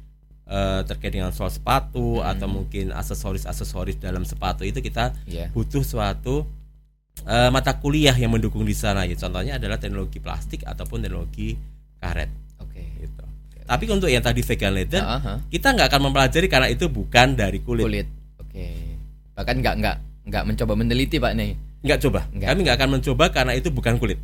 uh, 0.49 0.89
terkait 0.89 1.21
dengan 1.21 1.37
soal 1.37 1.53
sepatu 1.53 2.25
mm-hmm. 2.25 2.33
atau 2.33 2.49
mungkin 2.49 2.97
aksesoris-aksesoris 2.97 4.01
dalam 4.01 4.25
sepatu 4.25 4.65
itu 4.65 4.81
kita 4.81 5.13
yeah. 5.29 5.53
butuh 5.53 5.85
suatu 5.85 6.49
uh, 7.29 7.53
mata 7.53 7.77
kuliah 7.77 8.17
yang 8.17 8.33
mendukung 8.33 8.65
di 8.65 8.73
sana 8.73 9.05
ya 9.05 9.21
contohnya 9.21 9.61
adalah 9.61 9.77
teknologi 9.77 10.17
plastik 10.17 10.65
ataupun 10.65 11.05
teknologi 11.05 11.61
karet 12.01 12.44
tapi 13.65 13.85
untuk 13.89 14.13
yang 14.13 14.21
tadi 14.21 14.45
vegan 14.45 14.73
leather, 14.77 15.01
uh 15.01 15.17
-huh. 15.17 15.37
kita 15.49 15.73
nggak 15.73 15.89
akan 15.89 16.01
mempelajari 16.11 16.47
karena 16.53 16.69
itu 16.69 16.89
bukan 16.93 17.33
dari 17.33 17.59
kulit. 17.65 17.85
Kulit. 17.85 18.07
Oke. 18.37 18.53
Okay. 18.53 18.77
Bahkan 19.33 19.55
nggak 19.65 19.75
nggak 19.81 19.97
nggak 20.29 20.45
mencoba 20.45 20.73
meneliti 20.77 21.17
pak 21.17 21.33
nih. 21.33 21.57
Nggak 21.85 21.99
coba. 22.09 22.21
Enggak. 22.33 22.49
Kami 22.53 22.59
nggak 22.65 22.77
akan 22.77 22.91
mencoba 23.01 23.25
karena 23.33 23.53
itu 23.57 23.69
bukan 23.73 23.95
kulit. 23.97 24.21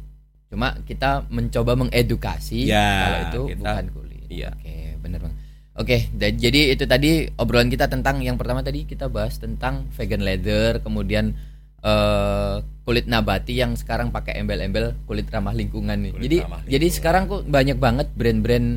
Cuma 0.51 0.77
kita 0.85 1.25
mencoba 1.31 1.73
mengedukasi 1.79 2.67
ya, 2.67 2.89
kalau 3.01 3.21
itu 3.23 3.41
kita, 3.55 3.61
bukan 3.63 3.87
kulit. 3.95 4.27
Iya. 4.29 4.51
Oke, 4.57 4.77
benar 5.01 5.19
bang. 5.25 5.35
Oke, 5.79 5.97
da- 6.13 6.35
jadi 6.35 6.75
itu 6.75 6.85
tadi 6.85 7.31
obrolan 7.39 7.71
kita 7.71 7.87
tentang 7.87 8.21
yang 8.21 8.37
pertama 8.37 8.61
tadi 8.61 8.85
kita 8.85 9.07
bahas 9.09 9.39
tentang 9.39 9.89
vegan 9.95 10.21
leather, 10.21 10.83
kemudian 10.83 11.33
eh, 11.81 12.55
kulit 12.85 13.07
nabati 13.07 13.57
yang 13.57 13.79
sekarang 13.79 14.11
pakai 14.13 14.43
embel-embel 14.43 14.99
kulit 15.09 15.31
ramah 15.31 15.55
lingkungan 15.55 15.97
nih. 15.97 16.13
Kulit 16.13 16.25
jadi 16.27 16.37
ramah 16.45 16.61
jadi 16.67 16.87
sekarang 16.91 17.23
kok 17.31 17.43
banyak 17.49 17.79
banget 17.79 18.07
brand-brand 18.13 18.69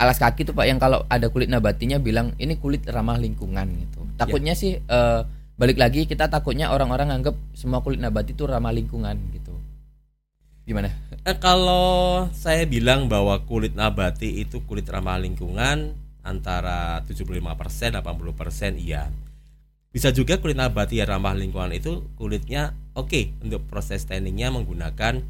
alas 0.00 0.16
kaki 0.16 0.48
tuh 0.48 0.56
Pak 0.56 0.64
yang 0.64 0.80
kalau 0.80 1.04
ada 1.12 1.28
kulit 1.28 1.52
nabatinya 1.52 2.00
bilang 2.00 2.32
ini 2.40 2.56
kulit 2.56 2.88
ramah 2.88 3.20
lingkungan 3.20 3.68
gitu. 3.84 4.00
Takutnya 4.16 4.56
sih 4.56 4.80
eh, 4.80 5.20
balik 5.60 5.76
lagi 5.76 6.08
kita 6.08 6.32
takutnya 6.32 6.72
orang-orang 6.72 7.12
anggap 7.12 7.36
semua 7.52 7.84
kulit 7.84 8.00
nabati 8.00 8.32
itu 8.32 8.48
ramah 8.48 8.72
lingkungan 8.72 9.12
gitu. 9.36 9.52
Gimana? 10.64 10.88
Eh, 11.28 11.36
kalau 11.36 12.24
saya 12.32 12.64
bilang 12.64 13.12
bahwa 13.12 13.44
kulit 13.44 13.76
nabati 13.76 14.40
itu 14.40 14.64
kulit 14.64 14.88
ramah 14.88 15.20
lingkungan 15.20 15.92
antara 16.24 17.04
75% 17.04 18.00
80% 18.00 18.80
iya. 18.80 19.12
Bisa 19.92 20.16
juga 20.16 20.40
kulit 20.40 20.56
nabati 20.56 21.04
yang 21.04 21.12
ramah 21.12 21.36
lingkungan 21.36 21.76
itu 21.76 22.08
kulitnya 22.16 22.72
oke 22.96 23.36
untuk 23.44 23.68
proses 23.68 24.08
tanningnya 24.08 24.48
menggunakan 24.48 25.20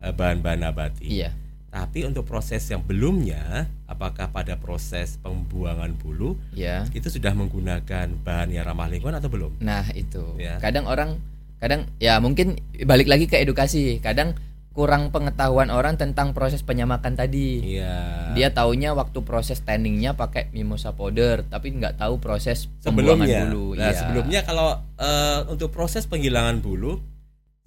eh, 0.00 0.12
bahan-bahan 0.16 0.60
nabati. 0.64 1.04
Iya. 1.04 1.49
Tapi 1.70 2.02
untuk 2.02 2.26
proses 2.26 2.66
yang 2.66 2.82
belumnya, 2.82 3.70
apakah 3.86 4.26
pada 4.28 4.58
proses 4.58 5.14
pembuangan 5.16 5.94
bulu 5.94 6.34
Iya. 6.50 6.82
itu 6.90 7.06
sudah 7.06 7.30
menggunakan 7.30 8.10
bahan 8.16 8.50
yang 8.50 8.66
ramah 8.66 8.90
lingkungan 8.90 9.14
atau 9.14 9.30
belum? 9.30 9.54
Nah 9.58 9.86
itu 9.92 10.34
Ya. 10.36 10.58
kadang 10.58 10.84
orang 10.84 11.22
kadang 11.56 11.86
ya 11.96 12.18
mungkin 12.18 12.58
balik 12.82 13.06
lagi 13.06 13.28
ke 13.28 13.36
edukasi 13.36 14.00
kadang 14.00 14.34
kurang 14.70 15.10
pengetahuan 15.10 15.66
orang 15.68 15.94
tentang 15.94 16.30
proses 16.30 16.62
penyamakan 16.62 17.14
tadi 17.14 17.76
Iya. 17.76 18.32
dia 18.32 18.48
taunya 18.48 18.90
waktu 18.90 19.18
proses 19.20 19.58
tanningnya 19.60 20.14
pakai 20.14 20.48
mimosa 20.50 20.90
powder 20.90 21.42
tapi 21.44 21.70
nggak 21.70 21.98
tahu 21.98 22.16
proses 22.16 22.66
sebelumnya. 22.78 23.46
bulu 23.46 23.74
Nah, 23.74 23.90
Iya. 23.90 23.98
sebelumnya 24.00 24.40
kalau 24.42 24.74
eh, 24.96 25.38
untuk 25.46 25.70
proses 25.70 26.02
penghilangan 26.04 26.58
bulu 26.58 26.98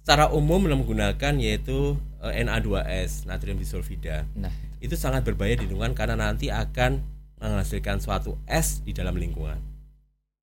secara 0.04 0.28
umum 0.36 0.68
menggunakan 0.68 1.32
yaitu 1.40 1.96
eh, 2.20 2.44
Na2S, 2.44 3.24
natrium 3.24 3.56
disulfida. 3.56 4.28
nah 4.36 4.52
Itu 4.84 5.00
sangat 5.00 5.24
berbahaya 5.24 5.56
di 5.56 5.64
lingkungan 5.64 5.96
karena 5.96 6.12
nanti 6.28 6.52
akan 6.52 7.00
menghasilkan 7.40 8.04
suatu 8.04 8.36
es 8.44 8.84
di 8.84 8.92
dalam 8.92 9.16
lingkungan 9.16 9.56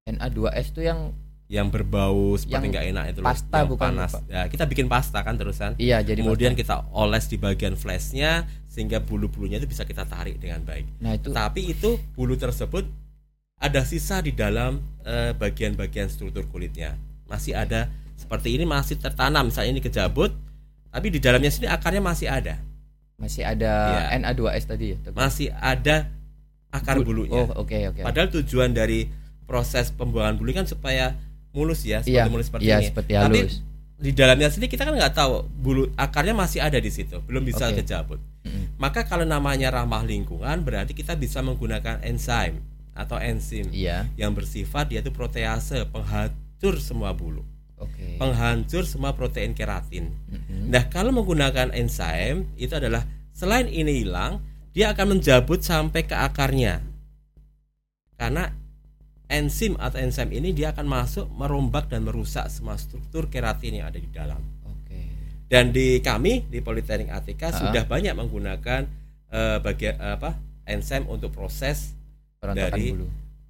Na2S 0.09 0.73
itu 0.73 0.81
yang 0.89 1.13
yang 1.51 1.67
berbau 1.67 2.39
seperti 2.39 2.71
nggak 2.71 2.85
enak 2.95 3.05
itu 3.11 3.19
loh, 3.19 3.27
pasta 3.27 3.57
yang 3.59 3.69
bukan, 3.69 3.91
panas. 3.91 4.11
Ya, 4.31 4.47
kita 4.47 4.63
bikin 4.71 4.87
pasta 4.87 5.19
kan 5.19 5.35
terusan. 5.35 5.75
iya 5.75 5.99
jadi 5.99 6.23
Kemudian 6.23 6.55
pasta. 6.55 6.81
kita 6.81 6.95
oles 6.95 7.27
di 7.27 7.35
bagian 7.37 7.75
flashnya 7.75 8.47
sehingga 8.71 9.03
bulu-bulunya 9.03 9.59
itu 9.59 9.67
bisa 9.67 9.83
kita 9.83 10.07
tarik 10.07 10.39
dengan 10.39 10.63
baik. 10.63 10.87
nah 11.03 11.11
itu 11.11 11.29
Tapi 11.35 11.75
itu 11.75 11.99
bulu 12.15 12.39
tersebut 12.39 12.87
ada 13.59 13.83
sisa 13.83 14.23
di 14.23 14.31
dalam 14.31 14.79
eh, 15.05 15.35
bagian-bagian 15.35 16.07
struktur 16.07 16.47
kulitnya. 16.47 16.95
Masih 17.27 17.53
ada 17.53 17.91
seperti 18.21 18.53
ini 18.53 18.63
masih 18.63 18.95
tertanam. 18.95 19.49
Misalnya 19.49 19.71
ini 19.71 19.81
kejabut, 19.81 20.29
tapi 20.87 21.09
di 21.09 21.17
dalamnya 21.17 21.49
sini 21.49 21.65
akarnya 21.65 21.99
masih 21.99 22.29
ada. 22.29 22.61
masih 23.17 23.45
ada 23.45 23.73
Iya. 24.09 24.17
Na2S 24.23 24.65
tadi 24.65 24.85
ya? 24.91 24.97
Masih 25.11 25.53
ada 25.53 26.09
akar 26.69 26.97
Bul- 26.97 27.05
bulunya. 27.25 27.45
oh 27.45 27.61
oke 27.61 27.77
oke 27.93 28.01
Padahal 28.01 28.33
tujuan 28.33 28.71
dari 28.71 29.05
proses 29.45 29.91
pembuangan 29.91 30.33
bulu 30.35 30.49
kan 30.51 30.65
supaya 30.65 31.13
mulus 31.51 31.83
ya, 31.83 31.99
seperti 31.99 32.17
iya 32.17 32.25
mulus 32.25 32.49
seperti 32.49 32.65
iya 32.65 32.77
ini. 32.79 32.87
seperti 32.87 33.11
Tapi 33.13 33.39
di 34.01 34.11
dalamnya 34.11 34.49
sendiri 34.49 34.73
kita 34.73 34.81
kan 34.81 34.97
nggak 34.97 35.13
tahu 35.13 35.45
bulu 35.45 35.85
akarnya 35.93 36.33
masih 36.33 36.65
ada 36.65 36.81
di 36.81 36.89
situ, 36.89 37.21
belum 37.21 37.45
bisa 37.45 37.69
Oke. 37.69 37.83
kejabut. 37.83 38.17
Mm-mm. 38.41 38.73
Maka 38.81 39.05
kalau 39.05 39.21
namanya 39.21 39.69
ramah 39.69 40.01
lingkungan 40.01 40.65
berarti 40.65 40.97
kita 40.97 41.13
bisa 41.13 41.45
menggunakan 41.45 42.01
enzim 42.01 42.57
atau 42.97 43.21
enzim 43.21 43.69
iya 43.69 44.09
yang 44.17 44.33
bersifat 44.33 44.89
yaitu 44.89 45.13
protease 45.13 45.85
penghancur 45.85 46.81
semua 46.81 47.13
bulu, 47.13 47.45
oke 47.81 48.21
penghancur 48.21 48.85
semua 48.85 49.17
protein 49.17 49.51
keratin. 49.51 50.13
Mm-mm. 50.29 50.69
Nah, 50.69 50.85
kalau 50.87 51.09
menggunakan 51.09 51.73
enzim 51.73 52.45
itu 52.55 52.71
adalah 52.71 53.01
selain 53.33 53.65
ini 53.65 54.05
hilang, 54.05 54.39
dia 54.71 54.93
akan 54.93 55.17
menjabut 55.17 55.59
sampai 55.59 56.05
ke 56.05 56.13
akarnya. 56.13 56.79
Karena 58.15 58.45
enzim 59.27 59.73
atau 59.75 59.97
enzim 59.97 60.29
ini 60.29 60.53
dia 60.53 60.71
akan 60.71 60.85
masuk 60.85 61.25
merombak 61.33 61.89
dan 61.89 62.05
merusak 62.05 62.45
semua 62.47 62.77
struktur 62.77 63.25
keratin 63.27 63.81
yang 63.81 63.89
ada 63.89 63.97
di 63.97 64.09
dalam. 64.11 64.39
oke 64.61 64.99
Dan 65.49 65.73
di 65.73 65.97
kami 65.99 66.45
di 66.47 66.59
Politeknik 66.61 67.09
ATK 67.09 67.41
Ah. 67.41 67.51
sudah 67.51 67.83
banyak 67.83 68.13
menggunakan 68.13 68.81
eh, 69.31 69.57
bagian 69.63 69.95
apa 69.97 70.35
enzim 70.67 71.07
untuk 71.07 71.31
proses 71.31 71.95
dari- 72.69 72.91
bulu 72.91 73.07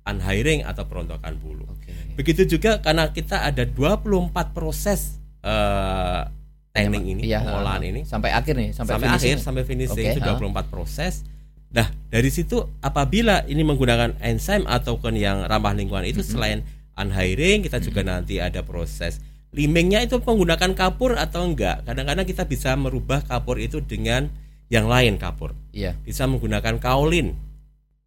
unhairing 0.08 0.66
atau 0.66 0.84
perontokan 0.88 1.38
bulu. 1.38 1.66
oke 1.68 2.18
Begitu 2.18 2.58
juga 2.58 2.82
karena 2.82 3.10
kita 3.14 3.46
ada 3.46 3.64
24 3.64 4.32
proses 4.52 5.22
eh 5.42 6.22
tanning 6.72 7.04
ini, 7.04 7.22
Iya, 7.28 7.44
pengolahan 7.44 7.84
ah, 7.84 7.90
ini 7.92 8.02
sampai 8.08 8.32
akhir 8.32 8.56
nih 8.56 8.72
sampai, 8.72 8.94
sampai, 8.96 9.10
akhir 9.12 9.36
sampai 9.44 9.64
finishing 9.68 10.08
Oke, 10.08 10.16
itu 10.16 10.24
ah. 10.24 10.40
24 10.40 10.72
proses. 10.72 11.28
Nah, 11.72 11.88
dari 12.08 12.32
situ 12.32 12.64
apabila 12.80 13.44
ini 13.48 13.64
menggunakan 13.64 14.16
enzim 14.24 14.64
ataupun 14.64 15.20
yang 15.20 15.44
ramah 15.52 15.76
lingkungan 15.76 16.08
itu 16.08 16.24
selain 16.24 16.64
unhairing 16.96 17.68
kita 17.68 17.84
juga 17.84 18.08
nanti 18.08 18.40
ada 18.40 18.64
proses 18.64 19.20
limingnya 19.52 20.04
itu 20.08 20.20
menggunakan 20.20 20.72
kapur 20.74 21.20
atau 21.20 21.44
enggak. 21.44 21.84
Kadang-kadang 21.84 22.24
kita 22.24 22.48
bisa 22.48 22.74
merubah 22.80 23.20
kapur 23.24 23.60
itu 23.60 23.84
dengan 23.84 24.32
yang 24.72 24.88
lain 24.88 25.20
kapur. 25.20 25.52
iya 25.76 26.00
Bisa 26.08 26.24
menggunakan 26.26 26.80
kaolin. 26.80 27.36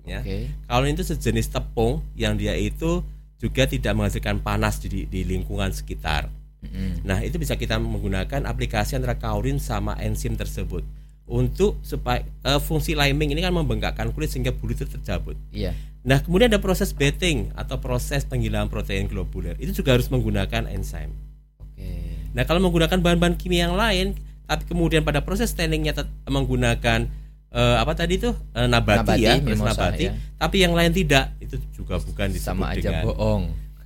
Ya. 0.04 0.20
oke 0.20 0.52
Kaolin 0.68 0.94
itu 0.94 1.04
sejenis 1.04 1.48
tepung 1.48 2.04
yang 2.12 2.36
dia 2.36 2.52
itu 2.54 3.00
juga 3.40 3.64
tidak 3.68 3.92
menghasilkan 3.96 4.40
panas 4.40 4.80
di, 4.80 5.04
di 5.08 5.20
lingkungan 5.24 5.72
sekitar. 5.72 6.32
Mm-mm. 6.64 7.04
Nah, 7.04 7.20
itu 7.20 7.36
bisa 7.36 7.60
kita 7.60 7.76
menggunakan 7.76 8.48
aplikasi 8.48 8.96
antara 8.96 9.20
kaolin 9.20 9.60
sama 9.60 9.92
enzim 10.00 10.32
tersebut 10.32 10.80
untuk 11.28 11.76
supaya 11.84 12.24
eh, 12.24 12.60
fungsi 12.60 12.96
liming 12.96 13.36
ini 13.36 13.44
kan 13.44 13.52
membengkakkan 13.52 14.12
kulit 14.16 14.32
sehingga 14.32 14.52
bulu 14.52 14.72
itu 14.72 14.88
terjabut. 14.88 15.36
iya 15.52 15.76
Nah, 16.04 16.20
kemudian 16.20 16.52
ada 16.52 16.60
proses 16.60 16.92
betting 16.92 17.48
atau 17.56 17.80
proses 17.80 18.28
penghilangan 18.28 18.68
protein 18.68 19.08
globuler. 19.08 19.56
Itu 19.56 19.72
juga 19.72 19.96
harus 19.96 20.12
menggunakan 20.12 20.68
enzim. 20.68 21.08
oke 21.56 21.90
Nah, 22.36 22.44
kalau 22.44 22.60
menggunakan 22.60 23.00
bahan-bahan 23.00 23.40
kimia 23.40 23.72
yang 23.72 23.76
lain, 23.78 24.12
tapi 24.44 24.68
kemudian 24.68 25.00
pada 25.00 25.24
proses 25.24 25.56
tanningnya 25.56 25.96
menggunakan 26.28 27.08
eh, 27.54 27.76
apa 27.78 27.92
tadi 27.94 28.18
itu 28.18 28.30
Eh, 28.52 28.66
nabati, 28.66 28.98
Nabati, 29.00 29.22
ya, 29.22 29.34
mimosa, 29.38 29.70
nabati, 29.72 30.04
ya. 30.04 30.12
tapi 30.36 30.56
yang 30.58 30.74
lain 30.74 30.90
tidak, 30.90 31.32
itu 31.38 31.56
juga 31.72 31.96
bukan 31.98 32.28
disebut 32.28 32.50
sama 32.50 32.74
aja 32.74 32.82
dengan 32.82 33.06
bohong 33.06 33.42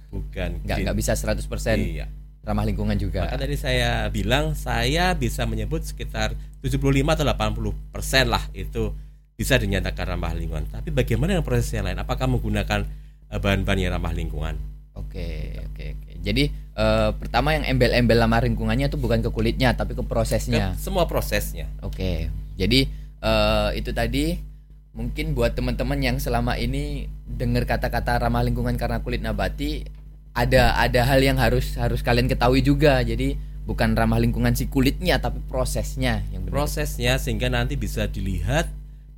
bukan 0.08 0.50
nggak 0.64 0.76
nggak 0.82 0.96
bisa 0.96 1.12
100% 1.12 1.44
Iya. 1.76 2.08
ramah 2.40 2.64
lingkungan 2.64 2.96
juga 2.96 3.28
Maka 3.28 3.36
tadi 3.38 3.60
saya 3.60 4.08
bilang 4.08 4.56
saya 4.56 5.12
bisa 5.12 5.44
menyebut 5.44 5.84
sekitar 5.84 6.32
75 6.58 6.80
atau 7.12 7.28
80 7.28 7.92
persen 7.92 8.24
lah 8.26 8.40
itu 8.50 8.88
bisa 9.36 9.54
dinyatakan 9.54 10.08
ramah 10.08 10.32
lingkungan. 10.32 10.64
Tapi 10.66 10.88
bagaimana 10.90 11.30
dengan 11.30 11.44
proses 11.44 11.68
yang 11.70 11.86
lain? 11.86 11.94
Apakah 11.94 12.26
menggunakan 12.26 12.88
eh, 13.28 13.38
bahan-bahan 13.38 13.78
yang 13.78 13.92
ramah 13.92 14.10
lingkungan? 14.10 14.56
oke 14.98 15.30
oke 15.62 15.84
oke 15.94 16.10
jadi 16.18 16.50
eh, 16.50 17.10
pertama 17.14 17.54
yang 17.54 17.62
embel-embel 17.64 18.18
ramah 18.18 18.42
lingkungannya 18.42 18.90
itu 18.90 18.98
bukan 18.98 19.22
ke 19.22 19.30
kulitnya 19.30 19.70
tapi 19.72 19.94
ke 19.94 20.02
prosesnya 20.02 20.74
Ke 20.74 20.82
semua 20.82 21.06
prosesnya. 21.06 21.70
Oke, 21.80 22.26
jadi 22.56 22.90
eh, 23.22 23.78
itu 23.78 23.90
tadi 23.94 24.38
mungkin 24.96 25.36
buat 25.36 25.54
teman-teman 25.54 26.02
yang 26.02 26.16
selama 26.18 26.58
ini 26.58 27.06
dengar 27.22 27.68
kata-kata 27.68 28.18
ramah 28.18 28.42
lingkungan 28.42 28.74
karena 28.74 28.98
kulit 28.98 29.22
nabati, 29.22 29.86
ada 30.34 30.74
ada 30.74 31.06
hal 31.06 31.22
yang 31.22 31.38
harus 31.38 31.78
harus 31.78 32.02
kalian 32.02 32.26
ketahui 32.26 32.64
juga. 32.66 32.98
Jadi 33.06 33.38
bukan 33.68 33.94
ramah 33.94 34.18
lingkungan 34.18 34.56
si 34.58 34.66
kulitnya, 34.66 35.22
tapi 35.22 35.38
prosesnya 35.46 36.26
yang 36.34 36.48
benar. 36.48 36.64
Prosesnya 36.64 37.20
sehingga 37.20 37.52
nanti 37.52 37.78
bisa 37.78 38.10
dilihat 38.10 38.66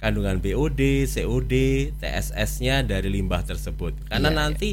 kandungan 0.00 0.40
BOD, 0.40 1.06
COD, 1.06 1.54
TSS-nya 2.00 2.82
dari 2.82 3.08
limbah 3.12 3.44
tersebut. 3.44 3.92
Karena 4.08 4.32
Iya, 4.32 4.36
nanti 4.36 4.68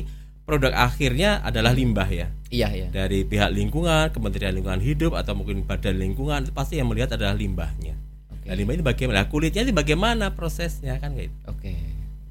produk 0.47 0.71
akhirnya 0.71 1.43
adalah 1.43 1.75
limbah 1.75 2.07
ya. 2.07 2.27
Iya 2.47 2.67
iya. 2.71 2.87
Dari 2.87 3.27
pihak 3.27 3.51
lingkungan, 3.51 4.15
Kementerian 4.15 4.55
Lingkungan 4.55 4.79
Hidup 4.79 5.19
atau 5.19 5.35
mungkin 5.35 5.67
Badan 5.67 5.99
Lingkungan 5.99 6.47
pasti 6.55 6.79
yang 6.79 6.87
melihat 6.87 7.19
adalah 7.19 7.35
limbahnya. 7.35 7.99
Oke. 8.47 8.49
Nah, 8.49 8.55
limbah 8.55 8.73
ini 8.73 8.83
bagaimana? 8.85 9.15
Nah, 9.17 9.27
kulitnya 9.27 9.61
ini 9.61 9.73
bagaimana 9.73 10.25
prosesnya 10.31 10.95
kan 10.97 11.11
gitu. 11.13 11.35
Oke, 11.45 11.75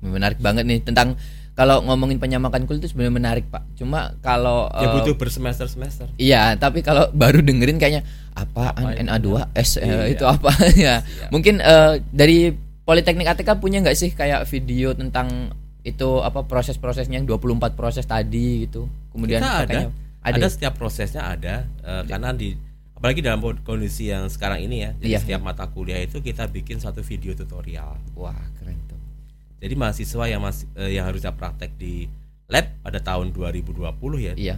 menarik 0.00 0.40
banget 0.40 0.64
nih 0.64 0.80
tentang 0.80 1.20
kalau 1.52 1.80
ngomongin 1.82 2.16
penyamakan 2.16 2.64
kulit 2.64 2.80
itu 2.80 2.90
sebenarnya 2.90 3.14
menarik 3.14 3.44
pak. 3.46 3.64
Cuma 3.74 4.16
kalau 4.18 4.68
Ya 4.70 4.80
eh, 4.82 4.92
butuh 4.94 5.14
bersemester-semester. 5.14 6.08
Iya, 6.16 6.56
tapi 6.56 6.80
kalau 6.80 7.08
baru 7.16 7.40
dengerin 7.40 7.76
kayaknya 7.76 8.04
apaan 8.32 8.80
Apa 8.82 8.92
itu? 8.94 9.04
NA2S 9.04 9.70
eh, 9.76 9.84
Iya. 9.84 10.00
itu 10.10 10.24
apa 10.24 10.50
ya? 10.78 10.94
Mungkin 11.28 11.60
eh, 11.60 12.00
dari 12.06 12.52
Politeknik 12.86 13.26
ATK 13.26 13.58
punya 13.58 13.82
nggak 13.82 13.92
sih 13.94 14.10
kayak 14.10 14.46
video 14.46 14.94
tentang 14.94 15.50
itu 15.82 16.18
apa 16.18 16.44
proses-prosesnya 16.44 17.16
yang 17.16 17.26
24 17.26 17.74
proses 17.74 18.04
tadi 18.04 18.62
gitu. 18.62 18.86
Kemudian 19.10 19.38
Kita 19.38 19.52
ada, 19.52 19.66
pakainya- 19.66 19.92
ada, 20.22 20.38
ya? 20.38 20.46
setiap 20.46 20.74
prosesnya 20.74 21.26
ada 21.26 21.66
eh, 21.82 22.02
karena 22.04 22.30
di 22.30 22.54
apalagi 22.96 23.20
dalam 23.20 23.38
kondisi 23.62 24.08
yang 24.08 24.26
sekarang 24.32 24.64
ini 24.64 24.82
ya. 24.82 24.90
Jadi 24.96 25.12
Iya. 25.12 25.20
setiap 25.20 25.40
mata 25.44 25.68
kuliah 25.68 26.00
itu 26.00 26.18
kita 26.18 26.48
bikin 26.48 26.80
satu 26.80 27.04
video 27.04 27.36
tutorial. 27.36 28.00
Wah, 28.16 28.34
keren 28.56 28.80
tuh. 28.88 28.98
Jadi 29.60 29.74
mahasiswa 29.76 30.24
yang 30.26 30.40
masih 30.40 30.66
uh, 30.74 30.88
yang 30.88 31.04
harusnya 31.04 31.30
praktek 31.36 31.76
di 31.76 32.08
lab 32.48 32.66
pada 32.80 32.98
tahun 32.98 33.30
2020 33.36 33.84
ya. 34.18 34.34
Iya. 34.34 34.56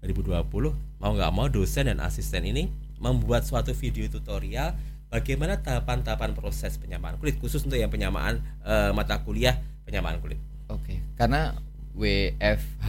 2020 0.00 0.72
mau 1.02 1.12
nggak 1.12 1.32
mau 1.34 1.46
dosen 1.50 1.90
dan 1.92 1.98
asisten 2.00 2.46
ini 2.46 2.72
membuat 2.96 3.44
suatu 3.44 3.72
video 3.76 4.08
tutorial 4.08 4.72
bagaimana 5.12 5.60
tahapan-tahapan 5.60 6.32
proses 6.32 6.76
penyamaan 6.80 7.16
kulit 7.20 7.36
khusus 7.40 7.60
untuk 7.64 7.76
yang 7.76 7.92
penyamaan 7.92 8.40
uh, 8.64 8.92
mata 8.96 9.20
kuliah 9.20 9.58
penyamaan 9.84 10.20
kulit. 10.22 10.38
Oke. 10.70 11.02
Karena 11.18 11.52
WFH 11.92 12.88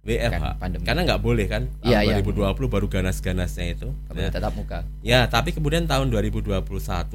WFH 0.00 0.32
kan, 0.32 0.56
pandemi. 0.56 0.84
karena 0.88 1.00
nggak 1.04 1.20
boleh 1.20 1.44
kan 1.44 1.62
ya, 1.84 2.00
tahun 2.00 2.24
ya, 2.24 2.24
2020 2.24 2.40
ya. 2.40 2.68
baru 2.72 2.86
ganas-ganasnya 2.88 3.66
itu 3.76 3.88
ya. 4.16 4.32
tetap 4.32 4.52
muka 4.56 4.80
ya 5.04 5.28
tapi 5.28 5.52
kemudian 5.52 5.84
tahun 5.84 6.08
2021 6.08 6.56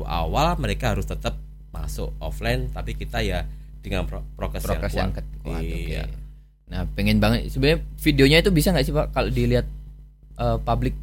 awal 0.06 0.48
mereka 0.62 0.94
harus 0.94 1.10
tetap 1.10 1.34
masuk 1.74 2.14
offline 2.22 2.70
tapi 2.70 2.94
kita 2.94 3.26
ya 3.26 3.50
dengan 3.82 4.06
pro 4.06 4.22
prokes, 4.38 4.62
prokes 4.62 4.94
yang 4.94 5.10
kuat, 5.14 5.26
yang 5.26 5.42
kuat 5.42 5.62
iya. 5.66 6.04
Okay. 6.06 6.06
nah 6.70 6.82
pengen 6.94 7.18
banget 7.18 7.50
sebenarnya 7.50 7.82
videonya 7.98 8.38
itu 8.46 8.52
bisa 8.54 8.70
nggak 8.70 8.86
sih 8.86 8.94
pak 8.94 9.08
kalau 9.14 9.30
dilihat 9.34 9.66
uh, 10.38 10.58
publik 10.62 10.94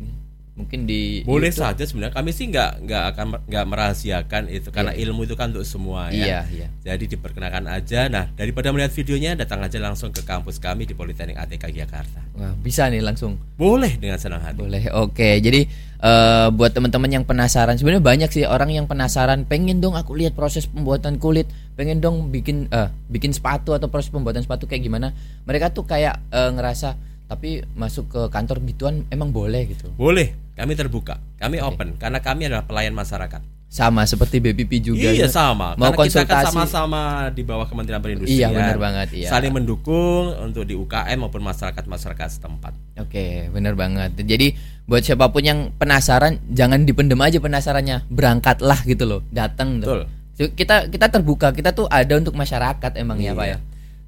mungkin 0.52 0.84
di 0.84 1.24
boleh 1.24 1.48
YouTube. 1.48 1.64
saja 1.64 1.82
sebenarnya. 1.88 2.12
Kami 2.12 2.30
sih 2.30 2.52
nggak 2.52 2.84
nggak 2.84 3.04
akan 3.16 3.26
nggak 3.48 3.64
merahasiakan 3.64 4.42
itu 4.52 4.68
karena 4.68 4.92
yeah. 4.92 5.02
ilmu 5.08 5.24
itu 5.24 5.32
kan 5.32 5.48
untuk 5.48 5.64
semua 5.64 6.12
ya. 6.12 6.44
Yeah, 6.44 6.68
yeah. 6.68 6.70
jadi 6.84 7.16
diperkenalkan 7.16 7.64
aja. 7.64 8.12
Nah 8.12 8.28
daripada 8.36 8.68
melihat 8.68 8.92
videonya 8.92 9.32
datang 9.32 9.64
aja 9.64 9.80
langsung 9.80 10.12
ke 10.12 10.20
kampus 10.20 10.60
kami 10.60 10.84
di 10.84 10.92
Politeknik 10.92 11.40
ATK 11.40 11.72
Jakarta. 11.72 12.20
Wah, 12.36 12.52
bisa 12.60 12.84
nih 12.92 13.00
langsung. 13.00 13.40
Boleh 13.56 13.96
dengan 13.96 14.20
senang 14.20 14.44
hati. 14.44 14.60
Boleh 14.60 14.92
oke. 14.92 15.40
Jadi 15.40 15.64
uh, 16.04 16.52
buat 16.52 16.76
teman-teman 16.76 17.08
yang 17.08 17.24
penasaran 17.24 17.80
sebenarnya 17.80 18.04
banyak 18.04 18.28
sih 18.28 18.44
orang 18.44 18.76
yang 18.76 18.84
penasaran 18.84 19.48
pengen 19.48 19.80
dong 19.80 19.96
aku 19.96 20.12
lihat 20.20 20.36
proses 20.36 20.68
pembuatan 20.68 21.16
kulit 21.16 21.48
pengen 21.80 22.04
dong 22.04 22.28
bikin 22.28 22.68
uh, 22.68 22.92
bikin 23.08 23.32
sepatu 23.32 23.72
atau 23.72 23.88
proses 23.88 24.12
pembuatan 24.12 24.44
sepatu 24.44 24.68
kayak 24.68 24.84
gimana. 24.84 25.16
Mereka 25.48 25.72
tuh 25.72 25.88
kayak 25.88 26.20
uh, 26.28 26.52
ngerasa 26.52 27.11
tapi 27.32 27.64
masuk 27.72 28.12
ke 28.12 28.20
kantor 28.28 28.60
gituan 28.68 29.08
emang 29.08 29.32
boleh 29.32 29.72
gitu 29.72 29.88
boleh 29.96 30.36
kami 30.52 30.76
terbuka, 30.76 31.16
kami 31.40 31.64
okay. 31.64 31.68
open 31.68 31.88
karena 31.96 32.20
kami 32.20 32.44
adalah 32.44 32.68
pelayan 32.68 32.92
masyarakat. 32.92 33.40
Sama 33.72 34.04
seperti 34.04 34.36
BPP 34.36 34.84
juga. 34.84 35.08
Iya 35.08 35.24
ya? 35.24 35.28
sama. 35.32 35.72
Mau 35.80 35.88
karena 35.88 35.96
konsultasi. 35.96 36.28
kita 36.28 36.44
kan 36.44 36.44
sama-sama 36.52 37.00
di 37.32 37.40
bawah 37.40 37.64
Kementerian 37.64 38.04
Perindustrian. 38.04 38.52
Iya 38.52 38.56
benar 38.60 38.76
banget. 38.76 39.08
Iya. 39.16 39.32
Saling 39.32 39.48
mendukung 39.48 40.28
untuk 40.44 40.68
di 40.68 40.76
UKM 40.76 41.24
maupun 41.24 41.40
masyarakat-masyarakat 41.40 42.28
setempat. 42.36 42.76
Oke, 43.00 43.48
benar 43.48 43.72
banget. 43.72 44.12
Jadi 44.20 44.52
buat 44.84 45.00
siapa 45.00 45.32
pun 45.32 45.40
yang 45.40 45.72
penasaran, 45.80 46.36
jangan 46.52 46.84
dipendem 46.84 47.16
aja 47.24 47.40
penasarannya, 47.40 48.04
berangkatlah 48.12 48.84
gitu 48.84 49.08
loh, 49.08 49.20
datang. 49.32 49.80
Betul. 49.80 50.04
Kita 50.52 50.92
kita 50.92 51.08
terbuka, 51.08 51.56
kita 51.56 51.72
tuh 51.72 51.88
ada 51.88 52.12
untuk 52.12 52.36
masyarakat 52.36 52.92
emang 53.00 53.24
iya. 53.24 53.32
ya 53.32 53.38
pak 53.40 53.46
ya. 53.48 53.58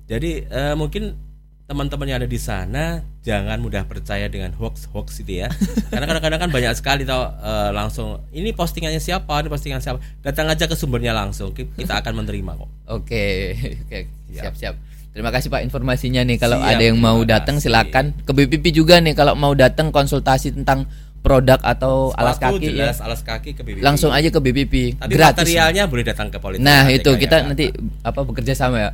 Jadi 0.04 0.44
uh, 0.52 0.76
mungkin 0.76 1.16
teman-teman 1.64 2.05
yang 2.05 2.18
ada 2.20 2.29
di 2.29 2.37
sana 2.37 3.00
jangan 3.24 3.57
mudah 3.57 3.88
percaya 3.88 4.29
dengan 4.29 4.53
hoax 4.53 4.85
hoax 4.92 5.24
itu 5.24 5.44
ya. 5.44 5.48
Karena 5.92 6.05
kadang-kadang 6.05 6.40
kan 6.44 6.50
banyak 6.53 6.72
sekali 6.77 7.09
tau 7.09 7.24
uh, 7.24 7.72
langsung 7.72 8.20
ini 8.37 8.53
postingannya 8.53 9.00
siapa? 9.00 9.33
Ini 9.40 9.48
postingan 9.48 9.81
siapa? 9.81 9.98
Datang 10.20 10.53
aja 10.53 10.68
ke 10.68 10.77
sumbernya 10.77 11.16
langsung 11.16 11.57
kita 11.57 11.96
akan 12.05 12.20
menerima 12.20 12.53
kok. 12.61 12.70
Oke 12.92 13.57
oke 13.88 13.98
siap. 14.29 14.53
siap 14.57 14.77
terima 15.14 15.31
kasih 15.31 15.48
pak 15.48 15.64
informasinya 15.64 16.20
nih. 16.27 16.37
Kalau 16.37 16.61
siap, 16.61 16.74
ada 16.74 16.83
yang 16.85 16.98
mau 17.00 17.22
datang 17.24 17.62
silakan 17.62 18.12
ke 18.27 18.35
BPP 18.35 18.74
juga 18.74 19.00
nih. 19.00 19.16
Kalau 19.16 19.33
mau 19.33 19.57
datang 19.57 19.88
konsultasi 19.88 20.53
tentang 20.53 20.90
produk 21.24 21.56
atau 21.64 22.12
Sepatu 22.12 22.20
alas 22.20 22.37
kaki 22.37 22.66
jelas, 22.68 22.96
ya. 23.00 23.04
alas 23.08 23.20
kaki 23.24 23.50
ke 23.56 23.62
BPP. 23.64 23.80
Langsung 23.80 24.12
aja 24.12 24.28
ke 24.28 24.40
BPP. 24.44 24.74
Tapi 25.00 25.12
gratis. 25.16 25.48
materialnya 25.48 25.88
boleh 25.88 26.04
datang 26.04 26.28
ke 26.28 26.37
politik. 26.37 26.60
Nah, 26.60 26.84
itu 26.92 27.08
kita 27.16 27.40
ya, 27.40 27.48
nanti 27.48 27.72
apa 28.04 28.20
bekerja 28.28 28.52
sama 28.52 28.76
ya. 28.76 28.90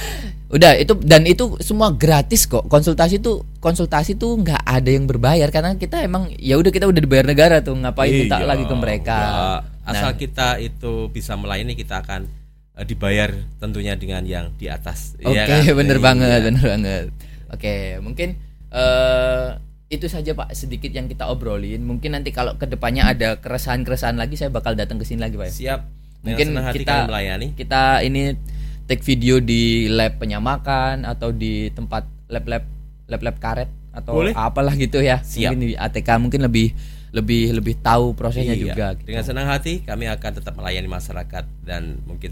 Udah 0.58 0.74
itu 0.74 0.98
dan 1.06 1.22
itu 1.30 1.54
semua 1.62 1.94
gratis 1.94 2.50
kok. 2.50 2.66
Konsultasi 2.66 3.22
tuh 3.22 3.46
konsultasi 3.62 4.18
tuh 4.18 4.42
nggak 4.42 4.66
ada 4.66 4.90
yang 4.90 5.06
berbayar 5.06 5.46
karena 5.54 5.78
kita 5.78 6.02
emang 6.02 6.34
ya 6.34 6.58
udah 6.58 6.72
kita 6.72 6.90
udah 6.90 6.98
dibayar 6.98 7.28
negara 7.28 7.62
tuh 7.62 7.78
ngapain 7.78 8.10
iya, 8.10 8.20
minta 8.26 8.42
lagi 8.42 8.64
ke 8.66 8.74
mereka. 8.74 9.18
Ya, 9.22 9.46
asal 9.86 10.10
nah. 10.10 10.18
kita 10.18 10.48
itu 10.58 11.12
bisa 11.14 11.38
melayani 11.38 11.78
kita 11.78 12.00
akan 12.02 12.26
uh, 12.74 12.82
dibayar 12.82 13.30
tentunya 13.62 13.94
dengan 13.94 14.26
yang 14.26 14.50
di 14.56 14.66
atas. 14.66 15.14
Oke, 15.20 15.36
okay, 15.36 15.62
ya 15.62 15.70
kan? 15.70 15.78
bener 15.78 15.98
iya. 16.00 16.02
banget, 16.02 16.40
bener 16.42 16.64
banget. 16.64 17.04
Oke, 17.04 17.60
okay, 17.60 17.82
mungkin 18.00 18.28
uh, 18.72 19.67
itu 19.88 20.04
saja 20.04 20.36
Pak 20.36 20.52
sedikit 20.52 20.92
yang 20.92 21.08
kita 21.08 21.28
obrolin. 21.32 21.80
Mungkin 21.80 22.12
nanti 22.12 22.28
kalau 22.28 22.60
ke 22.60 22.68
depannya 22.68 23.08
ada 23.08 23.40
keresahan-keresahan 23.40 24.20
lagi 24.20 24.36
saya 24.36 24.52
bakal 24.52 24.76
datang 24.76 25.00
ke 25.00 25.04
sini 25.08 25.24
lagi 25.24 25.40
Pak. 25.40 25.48
Ya. 25.48 25.52
Siap. 25.52 25.80
Mungkin 26.28 26.46
kita 26.76 27.08
melayani. 27.08 27.56
Kita 27.56 28.04
ini 28.04 28.36
take 28.84 29.00
video 29.00 29.40
di 29.40 29.88
lab 29.88 30.20
penyamakan 30.20 31.08
atau 31.08 31.32
di 31.32 31.72
tempat 31.72 32.04
lab-lab 32.28 32.64
lab-lab 33.08 33.36
karet 33.40 33.70
atau 33.96 34.20
Boleh. 34.20 34.36
apalah 34.36 34.76
gitu 34.76 35.00
ya. 35.00 35.24
Siap. 35.24 35.56
Mungkin 35.56 35.60
di 35.72 35.76
ATK 35.76 36.08
mungkin 36.20 36.40
lebih 36.44 36.76
lebih 37.08 37.56
lebih 37.56 37.80
tahu 37.80 38.12
prosesnya 38.12 38.52
iya. 38.52 38.60
juga. 38.68 38.86
Gitu. 39.00 39.08
Dengan 39.08 39.24
senang 39.24 39.48
hati 39.48 39.80
kami 39.80 40.04
akan 40.12 40.30
tetap 40.36 40.52
melayani 40.52 40.88
masyarakat 40.88 41.44
dan 41.64 41.96
mungkin 42.04 42.28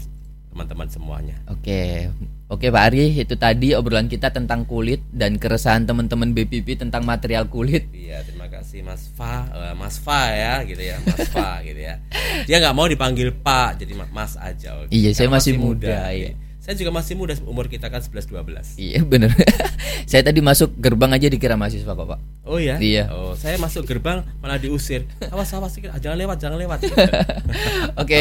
teman-teman 0.53 0.87
semuanya. 0.93 1.37
Oke, 1.49 2.13
oke 2.47 2.67
Pak 2.67 2.83
Ari, 2.91 3.19
itu 3.19 3.35
tadi 3.35 3.75
obrolan 3.75 4.07
kita 4.07 4.31
tentang 4.31 4.63
kulit 4.63 5.03
dan 5.11 5.35
keresahan 5.35 5.83
teman-teman 5.83 6.31
BPP 6.31 6.79
tentang 6.79 7.03
material 7.03 7.47
kulit. 7.47 7.87
Iya, 7.91 8.23
terima 8.23 8.47
kasih 8.47 8.83
Mas 8.87 9.11
Fa, 9.13 9.47
uh, 9.51 9.73
Mas 9.75 9.99
Fa 9.99 10.31
ya, 10.31 10.63
gitu 10.63 10.79
ya, 10.79 10.97
Mas 11.03 11.27
Fa, 11.29 11.59
gitu 11.67 11.79
ya. 11.79 11.99
Dia 12.47 12.57
nggak 12.63 12.75
mau 12.75 12.87
dipanggil 12.87 13.35
Pak, 13.35 13.83
jadi 13.83 13.93
Mas 14.11 14.39
aja. 14.39 14.87
Iya, 14.87 15.11
saya 15.11 15.27
masih, 15.27 15.59
masih 15.59 15.63
muda. 15.63 15.87
muda 15.87 16.01
iya. 16.15 16.31
Saya 16.67 16.83
juga 16.83 16.91
masih 16.99 17.15
muda, 17.15 17.31
umur 17.47 17.71
kita 17.71 17.87
kan 17.87 18.03
11 18.03 18.27
12. 18.27 18.75
Iya, 18.75 18.99
benar. 19.07 19.31
saya 20.11 20.19
tadi 20.19 20.43
masuk 20.43 20.75
gerbang 20.75 21.15
aja 21.15 21.31
dikira 21.31 21.55
mahasiswa 21.55 21.95
kok, 21.95 22.03
Pak. 22.03 22.19
Oh 22.43 22.59
iya. 22.59 22.75
Iya. 22.75 23.07
Oh, 23.07 23.39
saya 23.39 23.55
masuk 23.55 23.87
gerbang 23.87 24.27
malah 24.43 24.59
diusir. 24.59 25.07
Awas 25.31 25.47
awas 25.55 25.79
ah, 25.87 25.95
jangan 25.95 26.19
lewat, 26.19 26.43
jangan 26.43 26.59
lewat. 26.59 26.83
Oke. 28.03 28.19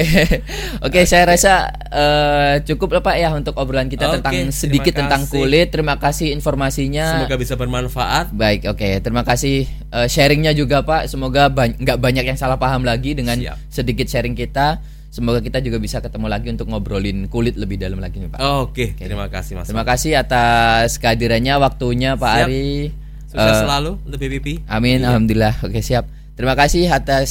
Oke, 0.79 1.11
saya 1.11 1.27
rasa 1.27 1.75
uh, 1.91 2.63
cukup 2.63 2.95
lah 2.95 3.03
Pak 3.03 3.17
ya 3.19 3.35
untuk 3.35 3.59
obrolan 3.59 3.91
kita 3.91 4.15
okay, 4.15 4.23
tentang 4.23 4.55
sedikit 4.55 4.95
tentang 4.95 5.27
kulit. 5.27 5.75
Terima 5.75 5.99
kasih 5.99 6.31
informasinya. 6.31 7.27
Semoga 7.27 7.43
bisa 7.43 7.59
bermanfaat. 7.59 8.31
Baik, 8.31 8.71
oke. 8.71 8.79
Okay. 8.79 9.03
Terima 9.03 9.27
kasih 9.27 9.67
uh, 9.91 10.07
sharingnya 10.07 10.55
juga 10.55 10.87
Pak. 10.87 11.11
Semoga 11.11 11.51
nggak 11.51 11.99
ba 11.99 12.07
banyak 12.07 12.31
yang 12.31 12.39
salah 12.39 12.63
paham 12.63 12.87
lagi 12.87 13.19
dengan 13.19 13.43
Siap. 13.43 13.75
sedikit 13.75 14.07
sharing 14.07 14.39
kita. 14.39 14.79
Semoga 15.17 15.41
kita 15.41 15.65
juga 15.65 15.81
bisa 15.81 16.05
ketemu 16.05 16.29
lagi 16.29 16.53
untuk 16.53 16.69
ngobrolin 16.69 17.25
kulit 17.33 17.57
lebih 17.57 17.81
dalam 17.81 17.97
lagi 18.05 18.21
nih 18.21 18.29
Pak. 18.29 18.39
Oh, 18.45 18.69
Oke, 18.69 18.69
okay. 18.69 18.89
okay. 18.93 19.05
terima 19.09 19.33
kasih 19.33 19.57
Mas. 19.57 19.65
Terima 19.65 19.89
kasih 19.89 20.13
atas 20.13 21.01
kehadirannya, 21.01 21.57
waktunya 21.57 22.21
Pak 22.21 22.33
siap. 22.37 22.49
Ari. 22.53 22.93
Sukses 23.33 23.57
uh, 23.57 23.63
selalu 23.65 23.93
untuk 24.05 24.19
BPP. 24.21 24.69
Amin, 24.69 25.01
iya. 25.01 25.09
alhamdulillah. 25.09 25.57
Oke 25.65 25.81
siap. 25.81 26.05
Terima 26.37 26.53
kasih 26.53 26.93
atas 26.93 27.31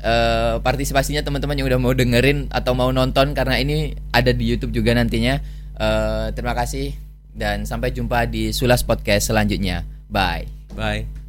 uh, 0.00 0.64
partisipasinya 0.64 1.20
teman-teman 1.20 1.60
yang 1.60 1.68
udah 1.68 1.76
mau 1.76 1.92
dengerin 1.92 2.48
atau 2.48 2.72
mau 2.72 2.88
nonton 2.88 3.36
karena 3.36 3.60
ini 3.60 3.92
ada 4.16 4.32
di 4.32 4.48
YouTube 4.48 4.72
juga 4.72 4.96
nantinya. 4.96 5.36
Uh, 5.76 6.32
terima 6.32 6.56
kasih 6.56 6.96
dan 7.36 7.68
sampai 7.68 7.92
jumpa 7.92 8.24
di 8.32 8.56
Sulas 8.56 8.80
Podcast 8.80 9.28
selanjutnya. 9.28 9.84
Bye. 10.08 10.48
Bye. 10.72 11.25